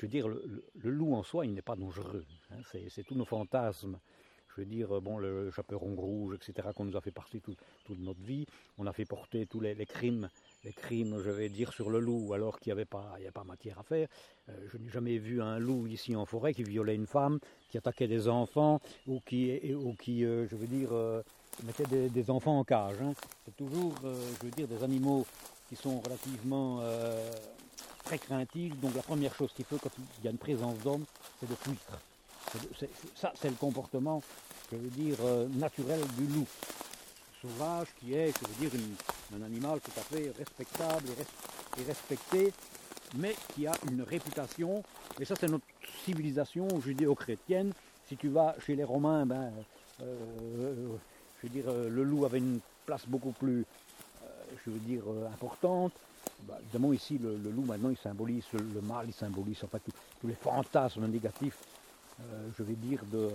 [0.00, 2.24] Je veux dire, le, loup en soi, il n'est pas dangereux.
[2.50, 2.56] hein.
[2.88, 3.98] C'est tous nos fantasmes.
[4.56, 8.20] Je veux dire, bon, le chaperon rouge, etc., qu'on nous a fait tout- toute notre
[8.22, 8.46] vie.
[8.78, 10.28] On a fait porter tous les, crimes,
[10.64, 13.44] les crimes, je vais dire, sur le loup, alors qu'il n'y avait, pas- avait pas
[13.44, 14.08] matière à faire.
[14.48, 17.76] Euh, je n'ai jamais vu un loup ici en forêt qui violait une femme, qui
[17.76, 21.22] attaquait des enfants, ou qui, ou qui euh, je veux dire, euh,
[21.62, 23.00] mettait des, enfants en cage.
[23.02, 23.12] hein.
[23.44, 25.26] C'est toujours, je veux dire, des animaux
[25.68, 26.80] qui sont relativement
[28.10, 28.76] très craintifs.
[28.80, 31.04] Donc la première chose qu'il faut quand il y a une présence d'homme,
[31.38, 31.76] c'est de fuir.
[33.14, 34.20] Ça, c'est le comportement,
[34.72, 36.46] je veux dire, euh, naturel du loup
[37.40, 38.80] sauvage, qui est, je veux dire,
[39.36, 42.52] un animal tout à fait respectable et, res- et respecté,
[43.14, 44.82] mais qui a une réputation.
[45.20, 45.64] Et ça, c'est notre
[46.04, 47.72] civilisation judéo-chrétienne.
[48.08, 49.52] Si tu vas chez les Romains, ben,
[50.02, 50.96] euh,
[51.40, 53.60] je veux dire, euh, le loup avait une place beaucoup plus,
[54.24, 54.26] euh,
[54.66, 55.92] je veux dire, euh, importante.
[56.42, 60.26] Bah, évidemment, ici, le, loup, maintenant, il symbolise le, mal, il symbolise enfin tous- tous
[60.26, 61.58] les fantasmes négatifs,
[62.20, 63.28] euh, je vais dire, de,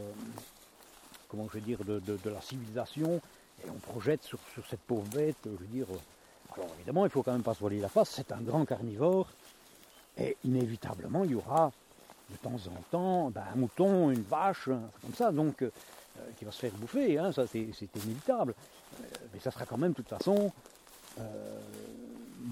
[1.27, 3.21] comment je vais dire, de, la civilisation,
[3.65, 5.87] et on projette sur, cette pauvre bête, je veux dire.
[5.91, 8.65] euh, Alors évidemment, il faut quand même pas se voiler la face, c'est un grand
[8.65, 9.27] carnivore,
[10.17, 11.71] et inévitablement, il y aura
[12.29, 15.69] de temps en temps ben, un mouton, une vache, comme ça, donc euh,
[16.39, 18.55] qui va se faire bouffer, hein, ça c'est inévitable.
[19.33, 20.51] Mais ça sera quand même de toute façon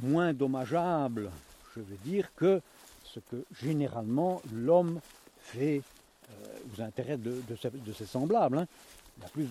[0.01, 1.29] moins dommageable,
[1.75, 2.61] je veux dire, que
[3.03, 4.99] ce que généralement l'homme
[5.39, 5.81] fait
[6.29, 6.33] euh,
[6.77, 8.57] aux intérêts de, de ses, semblables.
[8.59, 8.67] hein.
[9.17, 9.47] Il y a plus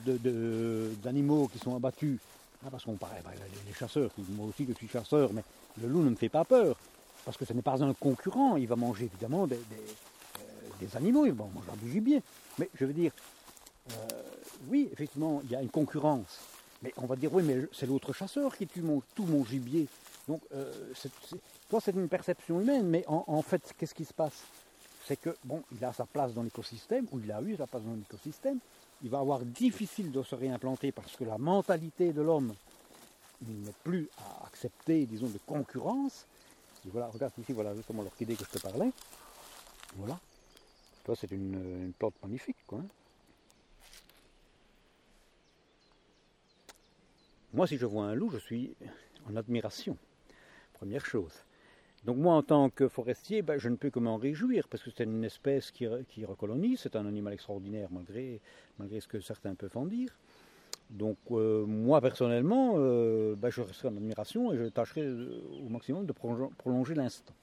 [1.03, 2.19] d'animaux qui sont abattus,
[2.65, 3.31] hein, parce qu'on paraît, ben,
[3.67, 5.45] les, chasseurs, moi aussi je suis chasseur, mais
[5.81, 6.77] le loup ne me fait pas peur,
[7.25, 9.61] parce que ce n'est pas un concurrent, il va manger évidemment des,
[10.81, 12.23] des, euh, animaux, il va manger du gibier.
[12.59, 13.13] Mais je veux dire,
[13.93, 13.95] euh,
[14.69, 16.41] oui, effectivement, il y a une concurrence.
[16.83, 19.87] Mais on va dire, oui, mais c'est l'autre chasseur qui tue mon- tout mon gibier.
[20.29, 20.73] Donc, euh,
[21.69, 24.45] toi, c'est une perception humaine, mais en, fait, qu'est-ce qui se passe?
[25.05, 27.83] C'est que, bon, il a sa place dans l'écosystème, ou il a eu sa place
[27.83, 28.59] dans l'écosystème.
[29.03, 32.55] Il va avoir difficile de se réimplanter parce que la mentalité de l'homme
[33.45, 36.27] n'est plus à accepter, disons, de concurrence.
[36.87, 38.93] Et voilà, regarde ici, voilà justement l'orchidée que je te parlais.
[39.97, 40.21] Voilà.
[41.05, 42.79] Toi, c'est une, une plante magnifique, quoi.
[42.79, 42.87] hein.
[47.53, 48.75] Moi, si je vois un loup, je suis
[49.29, 49.97] en admiration.
[50.83, 51.33] Première chose.
[52.05, 54.91] Donc moi, en tant que forestier, ben, je ne peux que m'en réjouir, parce que
[54.91, 58.41] c'est une espèce qui, re- qui recolonise, c'est un animal extraordinaire, malgré,
[58.81, 60.11] malgré ce que certains peuvent en dire.
[60.91, 65.69] Donc euh, moi, personnellement, euh, ben, je resterai en admiration et je tâcherai euh, au
[65.69, 67.35] maximum de prolon- prolonger l'instant.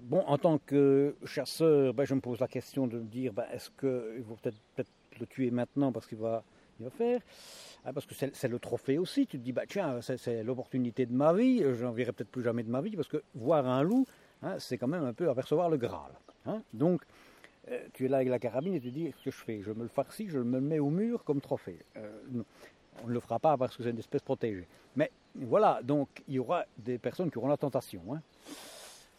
[0.00, 3.70] Bon, en tant que chasseur, ben, je me pose la question de me dire, est-ce
[3.70, 4.84] qu'il faut peut-être peut
[5.20, 6.42] le tuer maintenant parce qu'il va,
[6.88, 7.20] faire
[7.84, 9.26] ah, parce que c'est le trophée aussi.
[9.26, 12.42] Tu te dis, bah, tiens, c'est- l'opportunité de ma vie, je n'en verrai peut-être plus
[12.42, 14.06] jamais de ma vie, parce que voir un loup,
[14.42, 16.12] hein, c'est quand même un peu apercevoir le Graal.
[16.46, 16.62] hein.
[16.72, 17.02] Donc,
[17.70, 19.62] euh, tu es là avec la carabine et tu te dis, qu'est-ce que je fais
[19.62, 21.78] Je me le farcis, je me le mets au mur comme trophée.
[21.96, 22.20] Euh,
[23.02, 24.66] on ne le fera pas parce que c'est une espèce protégée.
[24.96, 28.02] Mais voilà, donc il y aura des personnes qui auront la tentation.
[28.12, 28.20] hein.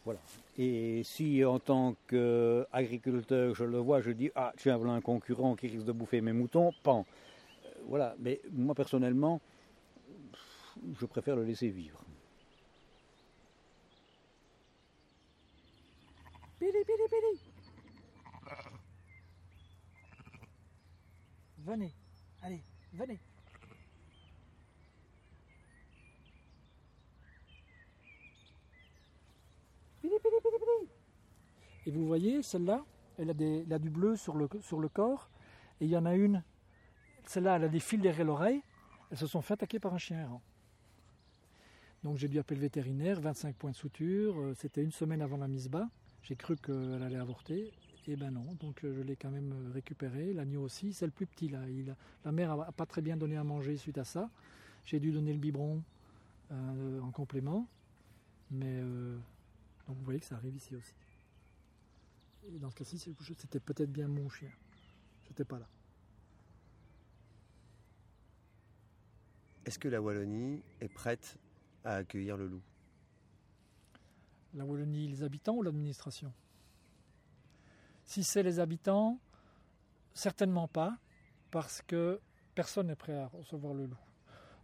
[0.05, 0.19] Voilà.
[0.57, 5.55] Et si en tant qu'agriculteur, je le vois, je dis, ah, tiens, voilà un concurrent
[5.55, 7.05] qui risque de bouffer mes moutons, pan.
[7.85, 9.41] Voilà, mais moi personnellement,
[10.99, 12.03] je préfère le laisser vivre.
[21.59, 21.93] Venez,
[22.41, 23.19] allez, venez.
[31.85, 32.85] Et vous voyez, celle-là,
[33.17, 35.29] elle a, des, elle a du bleu sur le, sur le corps.
[35.81, 36.43] Et il y en a une,
[37.29, 38.61] celle-là, elle a des fils derrière l'oreille.
[39.11, 40.41] Elles se sont fait attaquer par un chien errant.
[42.03, 44.37] Donc j'ai dû appeler le vétérinaire, 25 points de suture.
[44.37, 45.87] euh, C'était une semaine avant la mise bas.
[46.23, 47.71] J'ai cru qu'elle allait avorter.
[48.07, 50.33] Et ben non, donc euh, je l'ai quand même euh, récupéré.
[50.33, 51.59] L'agneau aussi, c'est le plus petit là.
[52.25, 54.29] La mère n'a pas très bien donné à manger suite à ça.
[54.85, 55.81] J'ai dû donner le biberon
[56.51, 57.67] en complément.
[58.51, 58.81] Mais
[59.87, 60.93] donc vous voyez que ça arrive ici aussi.
[62.53, 64.49] Et dans ce cas-ci, c'était peut-être bien mon chien.
[65.25, 65.67] J'étais pas là.
[69.65, 71.37] Est-ce que la Wallonie est prête
[71.85, 72.61] à accueillir le loup?
[74.53, 76.33] La Wallonie, les habitants ou l'administration?
[78.03, 79.19] Si c'est les habitants,
[80.13, 80.97] certainement pas,
[81.49, 82.19] parce que
[82.55, 83.97] personne n'est prêt à recevoir le loup.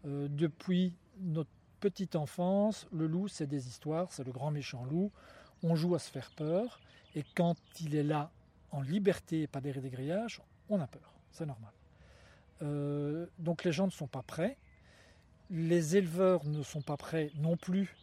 [0.06, 5.12] Euh, depuis notre petite enfance, le loup, c'est des histoires, c'est le grand méchant loup.
[5.64, 6.80] On joue à se faire peur,
[7.16, 8.32] et quand il est là
[8.72, 11.14] en liberté et pas derrière des grillages, on a peur.
[11.32, 11.74] C'est normal.
[12.62, 14.58] Euh, donc les gens ne sont pas prêts.
[15.50, 17.96] Les éleveurs ne sont pas prêts non plus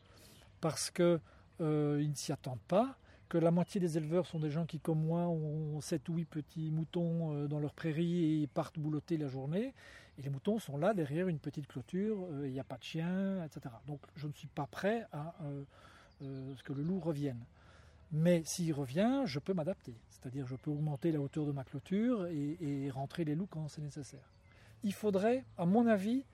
[0.60, 1.20] parce que
[1.60, 2.96] euh, ne s'y attendent pas,
[3.28, 6.24] que la moitié des éleveurs sont des gens qui, comme moi, ont 7 ou 8
[6.26, 9.74] petits moutons euh, dans leur prairie et partent boulotter la journée.
[10.18, 12.84] Et les moutons sont là derrière une petite clôture, euh, il n'y a pas de
[12.84, 13.74] chien, etc.
[13.86, 17.44] Donc je ne suis pas prêt à euh, ce que le loup revienne.
[18.12, 19.94] Mais s'il revient, je peux m'adapter.
[20.08, 23.82] C'est-à-dire je peux augmenter la hauteur de ma clôture et rentrer les loups quand c'est
[23.82, 24.32] nécessaire.
[24.84, 26.24] Il faudrait, à mon avis,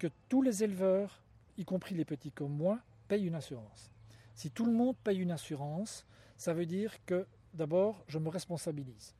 [0.00, 1.22] que tous les éleveurs,
[1.58, 3.92] y compris les petits comme moi, payent une assurance.
[4.34, 6.06] Si tout le monde paye une assurance,
[6.38, 9.14] ça veut dire que d'abord, je me responsabilise.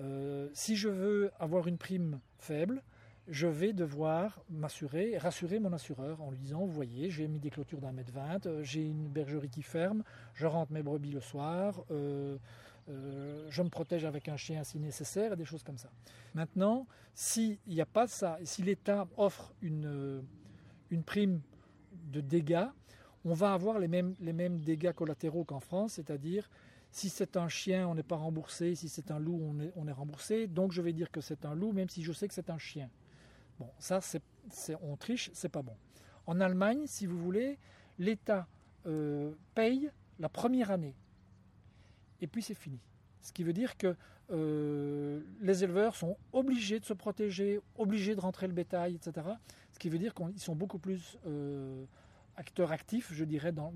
[0.00, 2.82] Euh, si je veux avoir une prime faible,
[3.26, 7.50] je vais devoir m'assurer rassurer mon assureur en lui disant, vous voyez, j'ai mis des
[7.50, 10.04] clôtures d'un mètre vingt, euh, j'ai une bergerie qui ferme,
[10.34, 12.36] je rentre mes brebis le soir, euh,
[12.88, 15.90] euh, je me protège avec un chien si nécessaire, et des choses comme ça.
[16.34, 20.20] Maintenant, s'il n'y a pas ça, si l'État offre une, euh,
[20.90, 21.40] une prime
[22.12, 22.66] de dégâts,
[23.24, 26.48] on va avoir les mêmes, les mêmes dégâts collatéraux qu'en France, c'est-à-dire
[26.90, 28.74] Si c'est un chien, on n'est pas remboursé.
[28.76, 30.46] Si c'est un loup, on est, on est remboursé.
[30.46, 32.58] Donc je vais dire que c'est un loup, même si je sais que c'est un
[32.58, 32.88] chien.
[33.58, 35.76] Bon, ça, c'est- on triche, c'est pas bon.
[36.26, 37.58] En Allemagne, si vous voulez,
[37.98, 38.46] l'État
[38.86, 40.94] euh, paye la première année.
[42.24, 42.80] Et puis c'est fini.
[43.20, 43.94] Ce qui veut dire que
[44.30, 49.26] euh, les éleveurs sont obligés de se protéger, obligés de rentrer le bétail, etc.
[49.72, 51.84] Ce qui veut dire qu'ils sont beaucoup plus euh,
[52.36, 53.70] acteurs actifs, je dirais, dans,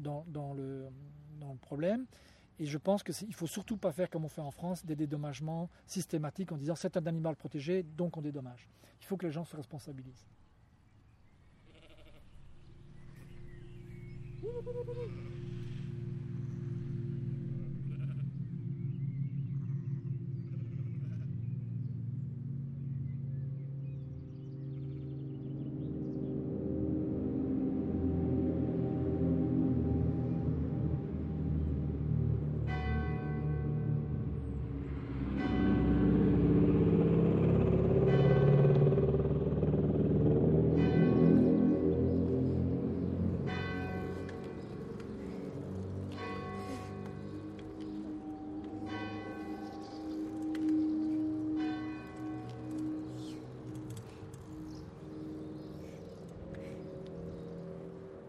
[0.57, 0.87] le,
[1.39, 2.07] dans le problème.
[2.59, 4.97] Et je pense qu'il ne faut surtout pas faire comme on fait en France, des
[4.97, 8.67] dédommagements systématiques en disant c'est un animal protégé, donc on dédommage.
[9.03, 10.27] Il faut que les gens se responsabilisent.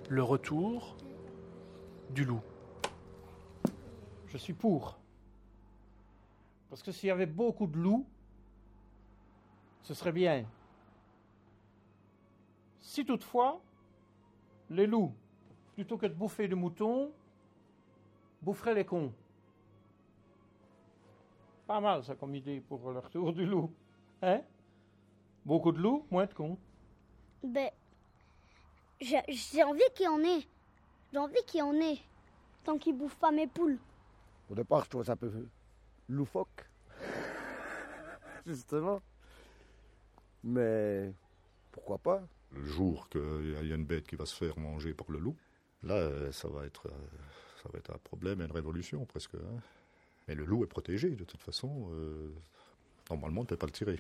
[0.10, 0.98] Le retour
[2.10, 2.42] du loup.
[4.26, 4.98] Je suis pour.
[6.68, 8.08] Parce que s'il y avait beaucoup de loups,
[9.84, 10.46] ce serait bien.
[12.80, 13.62] Si toutefois,
[14.72, 15.14] les loups,
[15.76, 17.12] plutôt que de bouffer des moutons,
[18.42, 19.14] boufferaient les cons.
[21.68, 23.72] Pas mal ça comme idée pour le retour du loup.
[24.24, 24.42] Hein?
[25.46, 26.58] Beaucoup de loups, moins de cons.
[27.44, 27.70] Ben,
[29.02, 30.46] j'ai envie qu'il y en ait.
[31.12, 32.00] J'ai envie qu'il y en ait.
[32.64, 33.78] Tant qu'ils bouffent pas mes poules.
[34.50, 35.32] Au départ, je trouve ça un peu
[36.08, 36.70] loufoque.
[38.46, 39.02] Justement.
[40.44, 41.14] Mais
[41.72, 42.22] pourquoi pas?
[42.52, 45.36] Le jour qu'il y a une bête qui va se faire manger par le loup,
[45.84, 47.08] là, ça va être, euh,
[47.62, 49.36] ça va être un problème et une révolution presque.
[49.36, 49.60] hein.
[50.28, 51.90] Mais le loup est protégé de toute façon.
[51.94, 52.32] euh,
[53.10, 54.00] normalement, on ne peut pas le tirer.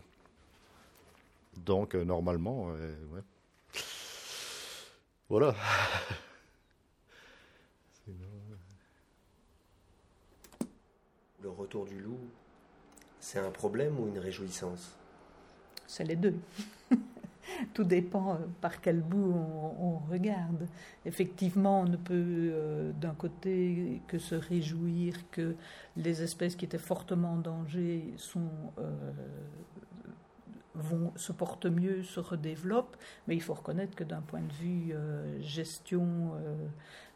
[1.57, 3.21] Donc, euh, normalement, euh, ouais.
[5.29, 5.53] Voilà.
[11.41, 12.19] Le retour du loup,
[13.19, 14.97] c'est un problème ou une réjouissance?
[15.87, 16.35] C'est les deux.
[17.73, 20.67] Tout dépend euh, par quel bout on, on regarde.
[21.05, 25.55] Effectivement, on ne peut euh, d'un côté que se réjouir que
[25.95, 28.49] les espèces qui étaient fortement en danger sont,
[28.79, 29.11] euh,
[31.15, 35.41] se portent mieux, se redéveloppent, mais il faut reconnaître que d'un point de vue euh,
[35.41, 36.67] gestion euh,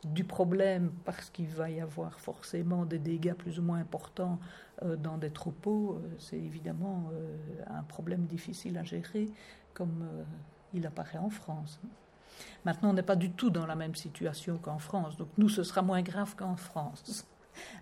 [0.04, 4.40] du problème, parce qu'il va y avoir forcément des dégâts plus ou moins importants
[4.84, 7.12] euh, dans des troupeaux, c'est évidemment
[7.68, 9.30] un problème difficile à gérer,
[9.74, 10.08] comme
[10.74, 11.80] il apparaît en France.
[12.66, 15.64] Maintenant, on n'est pas du tout dans la même situation qu'en France, donc nous, ce
[15.64, 17.28] sera moins grave qu'en France.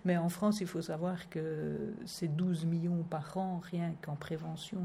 [0.04, 4.80] Mais en France, il faut savoir que c'est 12 millions par an, rien qu'en prévention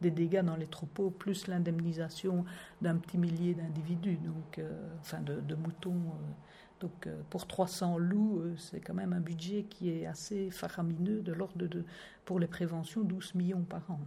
[0.00, 2.44] des dégâts dans les troupeaux, plus l'indemnisation
[2.82, 4.70] d'un petit millier d'individus, donc euh,
[5.00, 5.94] enfin de, moutons.
[5.94, 6.80] euh.
[6.80, 11.32] donc euh, pour 300 loups, c'est quand même un budget qui est assez faramineux, de
[11.32, 11.66] l'ordre
[12.24, 14.00] pour les préventions, 12 millions par an.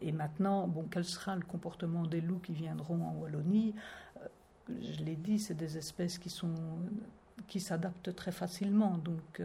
[0.00, 3.74] Et maintenant, bon, quel sera le comportement des loups qui viendront en Wallonie?
[4.68, 6.54] Je l'ai dit, c'est des espèces qui sont
[7.48, 9.42] qui s'adaptent très facilement, donc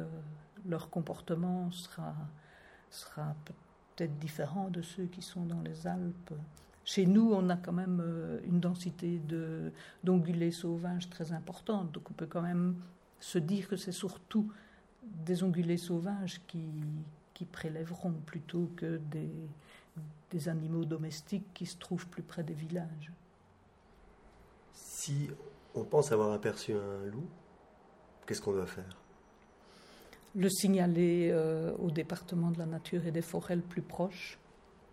[0.68, 2.14] leur comportement sera
[2.90, 3.36] sera
[3.96, 6.34] peut-être différent de ceux qui sont dans les Alpes.
[6.84, 9.72] Chez nous, on a quand même euh, une densité de
[10.04, 12.76] d'ongulés sauvages très importante, donc on peut quand même
[13.20, 14.52] se dire que c'est surtout
[15.04, 16.66] des ongulés sauvages qui,
[17.34, 19.32] qui prélèveront plutôt que des,
[20.32, 23.12] des animaux domestiques qui se trouvent plus près des villages.
[24.72, 25.30] Si
[25.76, 27.28] on pense avoir aperçu un loup,
[28.26, 28.98] qu'est-ce qu'on doit faire?
[30.38, 34.38] Le signaler euh, au département de la nature et des forêts le plus proche.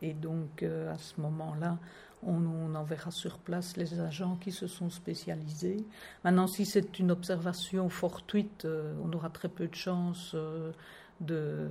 [0.01, 1.79] Et donc, euh, à ce moment-là,
[2.23, 5.85] on, enverra sur place les agents qui se sont spécialisés.
[6.25, 10.35] Maintenant, si c'est une observation fortuite, euh, on aura très peu de chances
[11.21, 11.69] de,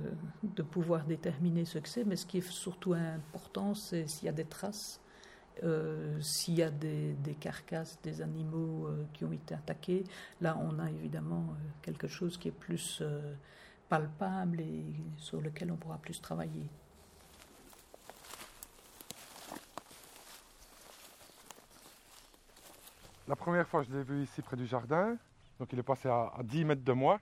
[0.70, 2.04] pouvoir déterminer ce que c'est.
[2.04, 5.00] Mais ce qui est surtout important, c'est s'il y a des traces,
[6.20, 10.04] s'il y a des, carcasses, des animaux qui ont été attaqués.
[10.40, 13.02] Là, on a évidemment quelque chose qui est plus
[13.94, 14.84] palpable et
[15.16, 16.66] sur lequel on pourra plus travailler.
[23.28, 25.16] La première fois, je l'ai vu ici près du jardin.
[25.60, 27.20] Donc il est passé à, à 10 mètres de moi.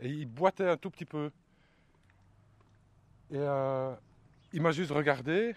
[0.00, 1.30] Et il boitait un tout petit peu.
[3.30, 3.94] Et euh,
[4.52, 5.54] il m'a juste regardé.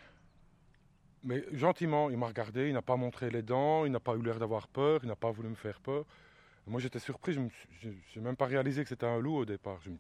[1.24, 4.22] Mais gentiment, il m'a regardé, il n'a pas montré les dents, il n'a pas eu
[4.22, 6.06] l'air d'avoir peur, il n'a pas voulu me faire peur.
[6.68, 9.80] Moi j'étais surpris, je n'ai même pas réalisé que c'était un loup au départ.
[9.82, 9.92] Je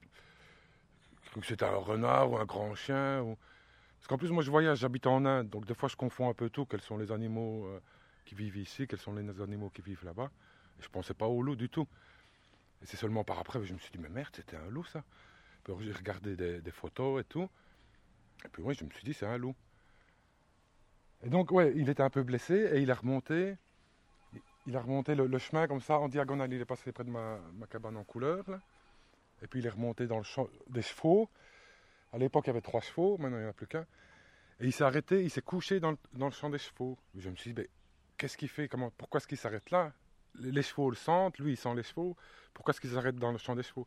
[1.39, 3.35] que c'était un renard ou un grand chien.
[3.97, 6.33] Parce qu'en plus moi je voyage, j'habite en Inde, donc des fois je confonds un
[6.33, 7.79] peu tout, quels sont les animaux euh,
[8.25, 10.31] qui vivent ici, quels sont les animaux qui vivent là-bas.
[10.79, 11.87] Je pensais pas au loup du tout.
[12.81, 14.85] Et c'est seulement par après que je me suis dit, mais merde, c'était un loup
[14.85, 15.03] ça.
[15.63, 17.49] Puis j'ai regardé des, des photos et tout.
[18.43, 19.55] Et puis oui, je me suis dit, c'est un loup.
[21.23, 23.55] Et donc, ouais, il était un peu blessé et il a remonté.
[24.67, 26.51] Il a remonté le, chemin comme ça, en diagonale.
[26.51, 27.39] Il est passé près de ma,
[27.69, 28.43] cabane en couleur.
[29.41, 31.29] Et puis il est remonté dans le champ des chevaux.
[32.13, 33.85] À l'époque, il y avait trois chevaux, maintenant il n'y en a plus qu'un.
[34.59, 36.97] Et il s'est arrêté, il s'est couché dans le, champ des chevaux.
[37.15, 37.69] Je me suis dit, mais
[38.17, 38.67] qu'est-ce qu'il fait?
[38.67, 39.93] Comment, Pourquoi est-ce qu'il s'arrête là?
[40.35, 42.15] Les, chevaux le sentent, lui il sent les chevaux.
[42.53, 43.85] Pourquoi est-ce qu'il s'arrête dans le champ des chevaux?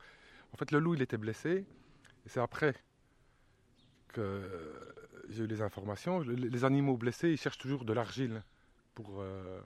[0.52, 1.64] En fait, le loup, il était blessé.
[2.24, 2.74] Et c'est après
[4.08, 4.42] que
[5.28, 6.20] j'ai eu les informations.
[6.20, 8.42] Les, les animaux blessés, ils cherchent toujours de l'argile
[8.94, 9.60] pour, euh,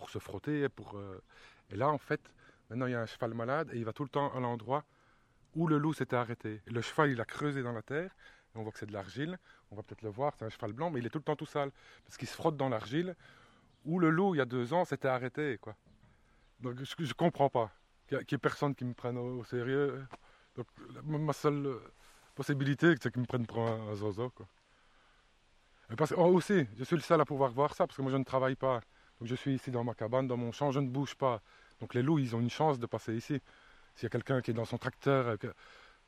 [0.00, 0.68] pour se frotter.
[0.70, 1.22] Pour, euh,
[1.70, 2.20] Et là, en fait,
[2.70, 4.84] maintenant, il y a un cheval malade et il va tout le temps à l'endroit
[5.54, 6.62] où le loup s'était arrêté.
[6.66, 8.10] Le cheval, il a creusé dans la terre.
[8.54, 9.38] Et on voit que c'est de l'argile.
[9.70, 11.36] On va peut-être le voir, c'est un cheval blanc, mais il est tout le temps
[11.36, 11.70] tout sale.
[12.04, 13.14] Parce qu'il se frotte dans l'argile
[13.84, 15.58] où le loup, il y a deux ans, s'était arrêté.
[15.58, 15.76] Quoi.
[16.60, 17.70] Donc je ne comprends pas
[18.08, 20.04] qu'il n'y ait personne qui me prenne au, sérieux.
[20.56, 20.66] Donc
[21.04, 21.92] ma seule euh,
[22.34, 24.30] possibilité, c'est qu'ils me prennent pour un, un zozo.
[24.30, 24.46] Quoi.
[25.92, 28.12] Et parce oh, aussi, je suis le seul à pouvoir voir ça, parce que moi
[28.12, 28.80] je ne travaille pas.
[29.20, 31.42] Donc je suis ici dans ma cabane, dans mon champ, je ne bouge pas.
[31.80, 33.40] Donc les loups, ils ont une chance de passer ici.
[33.94, 35.36] S'il y a quelqu'un qui est dans son tracteur, euh,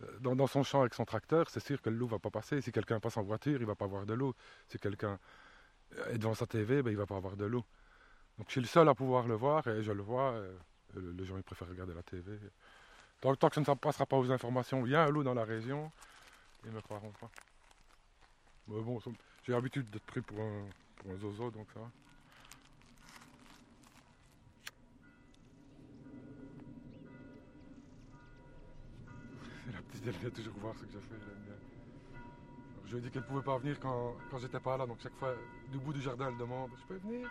[0.03, 2.61] euh, dans, son champ avec son tracteur, c'est sûr que le loup va pas passer.
[2.61, 4.35] Si quelqu'un passe en voiture, il va pas voir de loup.
[4.69, 5.19] Si quelqu'un
[6.11, 7.65] est devant sa TV, ben, il va pas avoir de loup.
[8.39, 10.33] Donc je suis le seul à pouvoir le voir et je le vois.
[10.33, 10.57] euh,
[10.97, 12.39] les gens ils préfèrent regarder la TV.
[13.21, 15.35] Tant, tant que ça ne passera pas aux informations, il y a un loup dans
[15.35, 15.91] la région,
[16.65, 17.31] ils ne me croiront pas.
[18.69, 19.01] Mais bon,
[19.45, 20.65] j'ai l'habitude d'être pris pour un,
[20.97, 21.91] pour un zozo, donc ça va.
[30.07, 31.15] elle vient toujours voir ce que je fais,
[32.93, 35.15] je lui ai dit qu'elle pouvait pas venir quand, quand j'étais pas là, donc chaque
[35.15, 35.35] fois,
[35.71, 37.27] du bout du jardin, elle demande Je peux venir?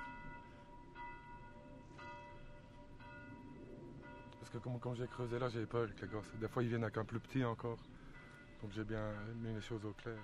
[4.40, 6.26] Parce que comme, comme j'ai creusé là, j'ai peur avec les gosses.
[6.40, 7.78] Des fois, ils viennent avec un plus petit encore.
[8.62, 10.18] Donc j'ai bien mis les choses au clair.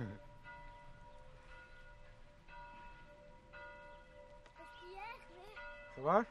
[5.94, 6.24] Ça va?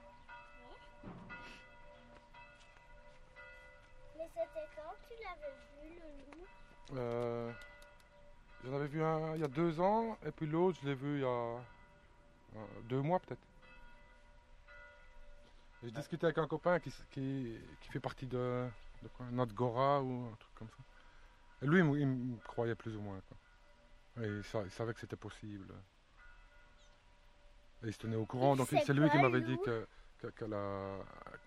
[4.36, 7.52] C'était quand tu l'avais vu, le loup Euh,
[8.64, 11.16] J'en avais vu un il y a deux ans, et puis l'autre, je l'ai vu
[11.18, 11.60] il y a euh,
[12.84, 13.42] deux mois peut-être.
[15.84, 18.68] J'ai discuté avec un copain qui, qui, qui fait partie de,
[19.02, 20.84] de quoi, Notre Gora ou un truc comme ça.
[21.64, 23.20] Et lui, il me- il me croyait plus ou moins.
[23.28, 24.24] Quoi.
[24.24, 25.74] Et il, sa- il savait que c'était possible.
[27.84, 28.54] Et il se tenait au courant.
[28.54, 29.88] Il Donc c'est lui qui m'avait dit que,
[30.20, 31.00] que, que la-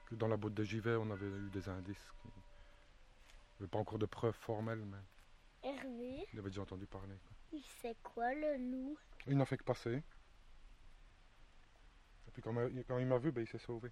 [0.07, 2.11] que dans la botte de Givet, on avait eu des indices.
[2.22, 2.28] qui-
[3.61, 4.99] Avait pas encore de preuves formelles, mais
[5.63, 7.17] Hervé, il avait déjà entendu parler.
[7.17, 7.33] quoi.
[7.53, 8.99] il sait quoi, le loup?
[9.27, 10.03] Il n'a fait que passer.
[12.27, 13.91] Et puis quand, il m'a vu, ben, il s'est sauvé.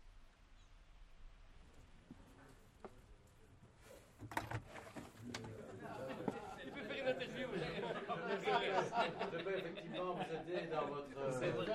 [9.57, 11.09] effectivement vous aider dans votre.
[11.39, 11.67] C'est vrai.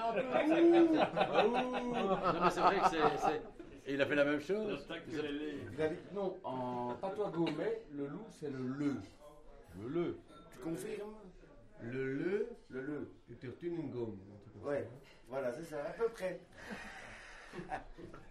[2.33, 3.41] Non, mais c'est vrai que c'est.
[3.87, 4.85] Et il a fait la même chose.
[5.09, 8.95] Il a dit- Non, en patois gourmet, le loup c'est le le.
[9.81, 10.17] Le le.
[10.51, 11.13] Tu confirmes
[11.81, 13.11] Le le, le le.
[13.31, 14.19] Et tu retiens une gomme.
[14.63, 14.87] Ouais,
[15.29, 16.39] voilà, c'est ça, à peu près.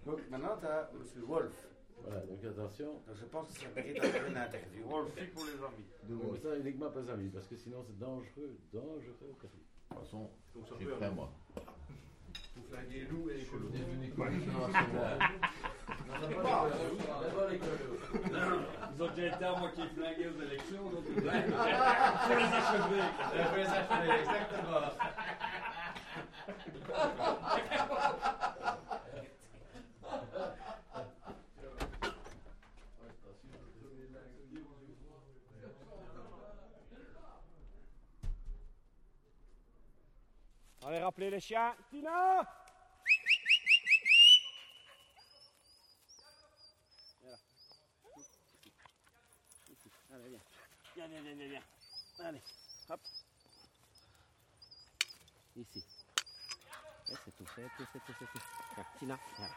[0.04, 1.22] Donc maintenant, tu as M.
[1.26, 1.68] Wolf.
[2.04, 2.92] Voilà, donc attention.
[3.06, 4.84] Donc je pense que ça mérite un peu une interview.
[4.86, 5.14] Wolf.
[5.34, 5.86] pour les amis.
[6.22, 9.34] Donc ça uniquement pas amis, parce que sinon c'est dangereux, dangereux.
[9.42, 9.48] De
[9.96, 11.30] toute façon, je suis prêt moi.
[12.56, 13.70] Vous flinguez les loups et les colos.
[18.98, 21.52] Ils ont déjà été à moi qui ai flingué aux élections, donc faut les achever.
[23.44, 24.80] Faut les achever, exactement.
[40.86, 41.74] Allez, rappelez les chiens.
[41.90, 42.38] Tina.
[50.12, 50.40] Allez, viens.
[50.94, 51.62] Viens, viens, viens, viens.
[52.20, 52.40] Allez,
[52.88, 53.00] hop.
[55.56, 55.84] Ici.
[57.04, 58.86] c'est tout, c'est tout, c'est tout, c'est tout.
[59.00, 59.50] Tina, viens.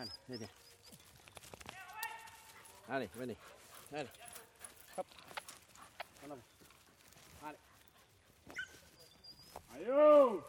[0.00, 0.48] Allez, viens, viens.
[2.88, 3.36] Allez, venez.
[3.92, 4.10] Allez.
[4.96, 5.06] Hop.
[6.24, 6.42] En avant.
[7.42, 7.58] Allez.
[9.78, 10.40] Oh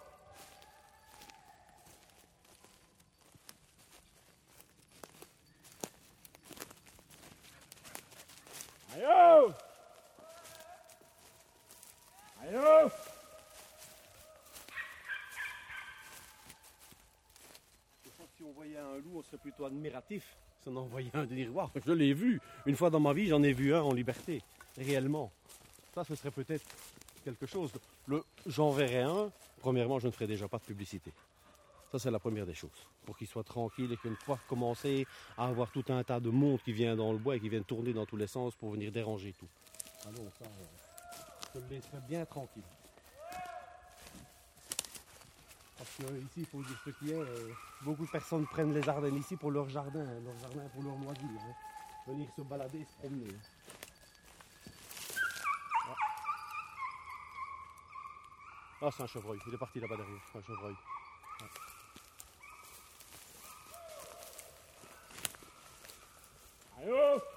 [12.42, 12.90] Aïe oh
[18.04, 20.24] Je pense que si on voyait un loup, on serait plutôt admiratif.
[20.64, 22.40] Si on en voyait un, de Waouh, je l'ai vu.
[22.66, 24.42] Une fois dans ma vie, j'en ai vu un en liberté,
[24.78, 25.32] réellement.
[25.94, 26.66] Ça, ce serait peut-être
[27.28, 27.72] quelque chose.
[28.08, 31.12] Le j'en verrai un, premièrement, je ne ferai déjà pas de publicité.
[31.92, 32.80] Ça, c'est la première des choses.
[33.06, 35.06] Pour qu'il soit tranquille et qu'une fois commencer
[35.38, 37.62] à avoir tout un tas de monde qui vient dans le bois et qui vient
[37.62, 39.48] tourner dans tous les sens pour venir déranger tout.
[40.06, 40.46] Non, ça,
[41.54, 42.64] je le laisserai bien tranquille.
[45.78, 47.52] Parce que ici, il faut dire ce qui est, euh,
[47.82, 50.96] beaucoup de personnes prennent les Ardennes ici pour leur jardin, hein, leur jardin pour leur
[50.96, 51.40] loisir.
[51.42, 51.56] hein.
[52.08, 53.34] Venir se balader, se promener.
[53.36, 53.87] Ah,
[58.80, 60.76] Ah, c'est un chevreuil, il est parti là-bas derrière, un chevreuil.
[61.42, 61.46] Ah.
[66.80, 67.37] Aïe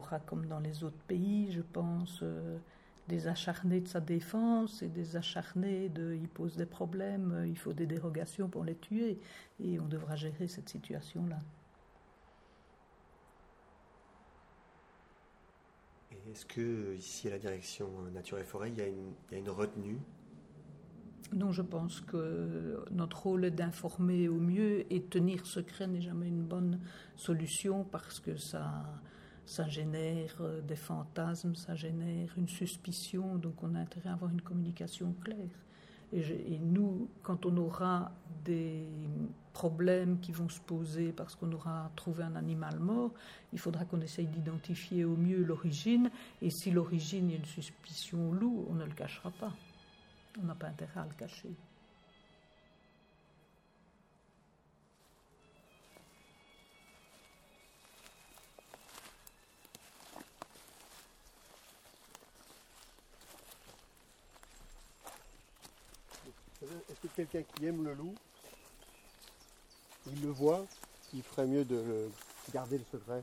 [0.00, 2.58] aura, comme dans les autres pays, je pense, euh,
[3.08, 7.58] des acharnés de sa défense et des acharnés de il pose des problèmes, euh, il
[7.58, 9.18] faut des dérogations pour les tuer.
[9.62, 11.38] Et on devra gérer cette situation-là.
[16.30, 19.34] Est-ce que ici à la direction Nature et Forêt, il y a une, il y
[19.36, 19.98] a une retenue?
[21.32, 26.26] Non, je pense que notre rôle est d'informer au mieux et tenir secret n'est jamais
[26.26, 26.80] une bonne
[27.14, 28.84] solution parce que ça,
[29.50, 34.30] ça génère euh, des fantasmes, ça génère une suspicion, donc on a intérêt à avoir
[34.30, 35.58] une communication claire.
[36.12, 38.12] Et, nous, quand on aura
[38.44, 38.86] des
[39.52, 43.10] problèmes qui vont se poser parce qu'on aura trouvé un animal mort,
[43.52, 46.10] il faudra qu'on essaye d'identifier au mieux l'origine.
[46.42, 49.52] Et si l'origine a une suspicion loup, on ne le cachera pas.
[50.40, 51.50] On n'a pas intérêt à le cacher.
[67.26, 68.14] Quelqu'un qui aime le loup,
[70.06, 70.64] il le voit,
[71.12, 72.10] il ferait mieux de le
[72.52, 73.22] garder le secret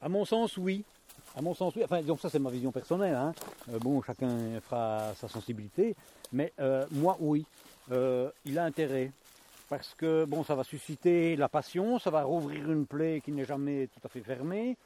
[0.00, 0.84] À mon sens, oui.
[1.34, 1.82] À mon sens, oui.
[1.84, 3.14] Enfin, donc ça, c'est ma vision personnelle.
[3.14, 3.34] hein.
[3.70, 5.94] Euh, bon, chacun fera sa sensibilité.
[6.32, 7.46] Mais euh, moi, oui.
[7.90, 9.10] Euh, il a intérêt.
[9.68, 13.46] Parce que, bon, ça va susciter la passion, ça va rouvrir une plaie qui n'est
[13.46, 14.76] jamais tout à fait fermée.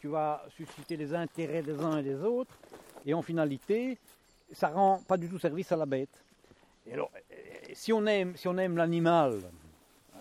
[0.00, 2.52] Tu vas susciter les intérêts des uns et des autres.
[3.06, 3.96] Et en finalité,
[4.52, 6.10] ça rend pas du tout service à la bête.
[6.86, 7.10] Et alors,
[7.74, 9.40] si on aime, si on aime l'animal
[10.16, 10.18] euh,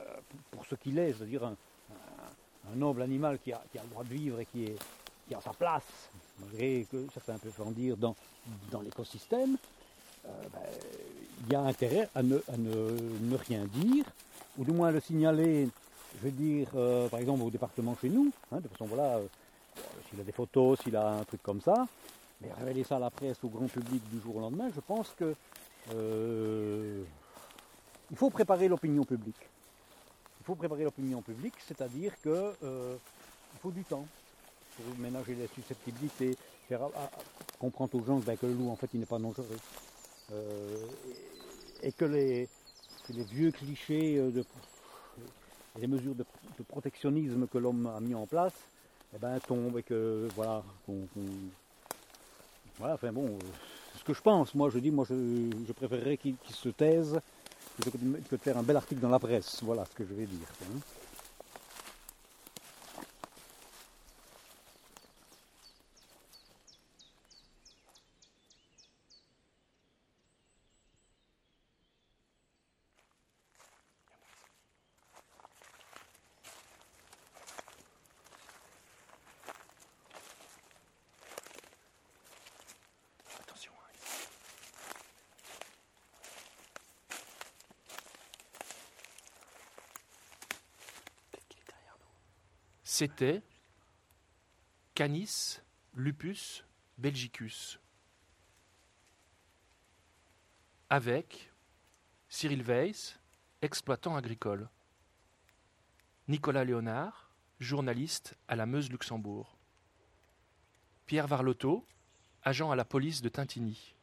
[0.52, 1.56] pour ce qu'il est, c'est-à-dire un,
[2.76, 4.76] noble animal qui a, le droit de vivre et qui, est,
[5.28, 8.16] qui a sa place, malgré que ça fait un peu faire dire dans,
[8.72, 9.58] dans l'écosystème,
[10.26, 10.60] euh, ben,
[11.46, 12.92] il y a intérêt à, ne, à ne,
[13.22, 14.06] ne rien dire,
[14.58, 15.68] ou du moins le signaler,
[16.18, 19.20] je veux dire, euh, par exemple au département chez nous, hein, de façon voilà,
[20.10, 21.88] s'il a des photos, s'il a un truc comme ça,
[22.42, 25.14] mais révéler ça à la presse, au grand public du jour au lendemain, je pense
[25.18, 25.36] que
[25.94, 27.04] euh,
[28.12, 29.50] il faut préparer l'opinion publique.
[30.42, 32.96] Il faut préparer l'opinion publique, c'est-à-dire que euh,
[33.62, 34.06] faut du temps
[34.76, 36.38] pour ménager les susceptibilités,
[36.68, 37.12] faire à-
[37.60, 39.46] comprendre aux gens ben, que le loup en fait il n'est pas dangereux.
[40.32, 40.86] Euh,
[41.82, 42.48] et, que les,
[43.10, 44.42] vieux clichés de,
[45.78, 46.26] et les mesures de,
[46.68, 48.54] protectionnisme que l'homme a mis en place
[49.16, 50.64] eh ben, tombent et que voilà,
[52.94, 53.38] enfin bon,
[54.00, 54.56] ce que je pense.
[54.56, 57.20] Moi, je dis, moi, je, préférerais qu'il se taise
[57.80, 57.98] plutôt
[58.30, 59.60] que faire un bel article dans la presse.
[59.64, 60.48] Voilà ce que je vais dire.
[60.64, 60.80] hein.
[93.00, 93.42] C'était
[94.94, 95.62] Canis
[95.94, 96.66] lupus
[96.98, 97.80] belgicus.
[100.90, 101.50] Avec
[102.28, 103.18] Cyril Weiss,
[103.62, 104.68] exploitant agricole.
[106.28, 107.32] Nicolas Léonard,
[107.62, 109.58] journaliste à la Meuse-Luxembourg.
[111.06, 111.88] Pierre Varlotto,
[112.44, 113.96] agent à la police de Tintigny.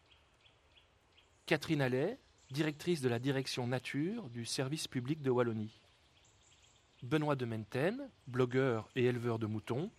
[1.45, 2.19] Catherine Allais,
[2.51, 5.83] directrice de la direction nature du service public de Wallonie.
[7.07, 9.93] Benoît de Menten, blogueur et éleveur de moutons.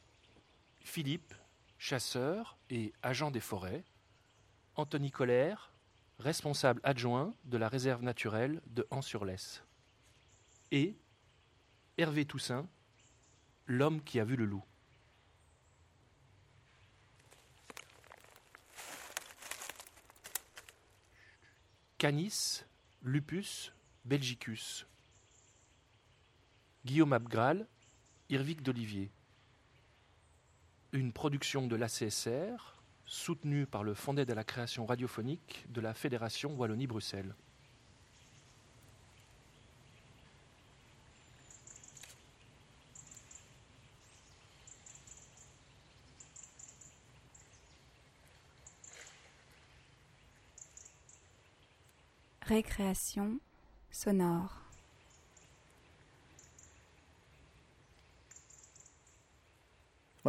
[0.81, 1.33] Philippe,
[1.77, 3.85] chasseur et agent des forêts.
[4.75, 5.71] Anthony Colère,
[6.19, 9.63] responsable adjoint de la réserve naturelle de Hans-sur-Lesse.
[10.71, 10.97] Et
[11.97, 12.67] Hervé Toussaint,
[13.67, 14.63] l'homme qui a vu le loup.
[21.97, 22.65] Canis
[23.01, 24.85] lupus belgicus.
[26.87, 27.67] Guillaume Abgral,
[28.29, 29.11] Irvic d'Olivier.
[30.93, 35.93] Une production de l'ACSR, soutenue par le Fonds d'aide à la création radiophonique de la
[35.93, 37.35] Fédération Wallonie-Bruxelles.
[52.43, 53.41] Récréation
[53.91, 54.66] sonore.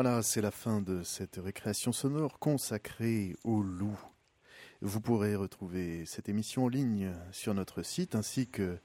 [0.00, 3.98] Voilà, c'est la fin de cette récréation sonore consacrée au loup.
[4.80, 8.78] Vous pourrez retrouver cette émission en ligne sur notre site ainsi que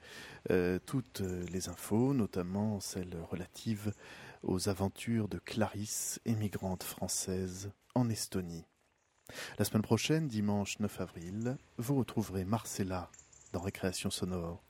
[0.49, 3.93] euh, toutes les infos, notamment celles relatives
[4.41, 8.65] aux aventures de Clarisse, émigrante française en Estonie.
[9.59, 13.11] La semaine prochaine, dimanche 9 avril, vous retrouverez Marcella
[13.51, 14.63] dans Récréation sonore.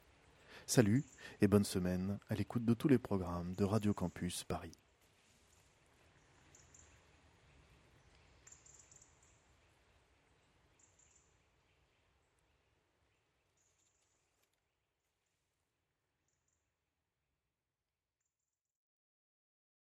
[0.67, 1.05] Salut
[1.39, 4.82] et bonne semaine à l'écoute de tous les programmes de Radio Campus Paris.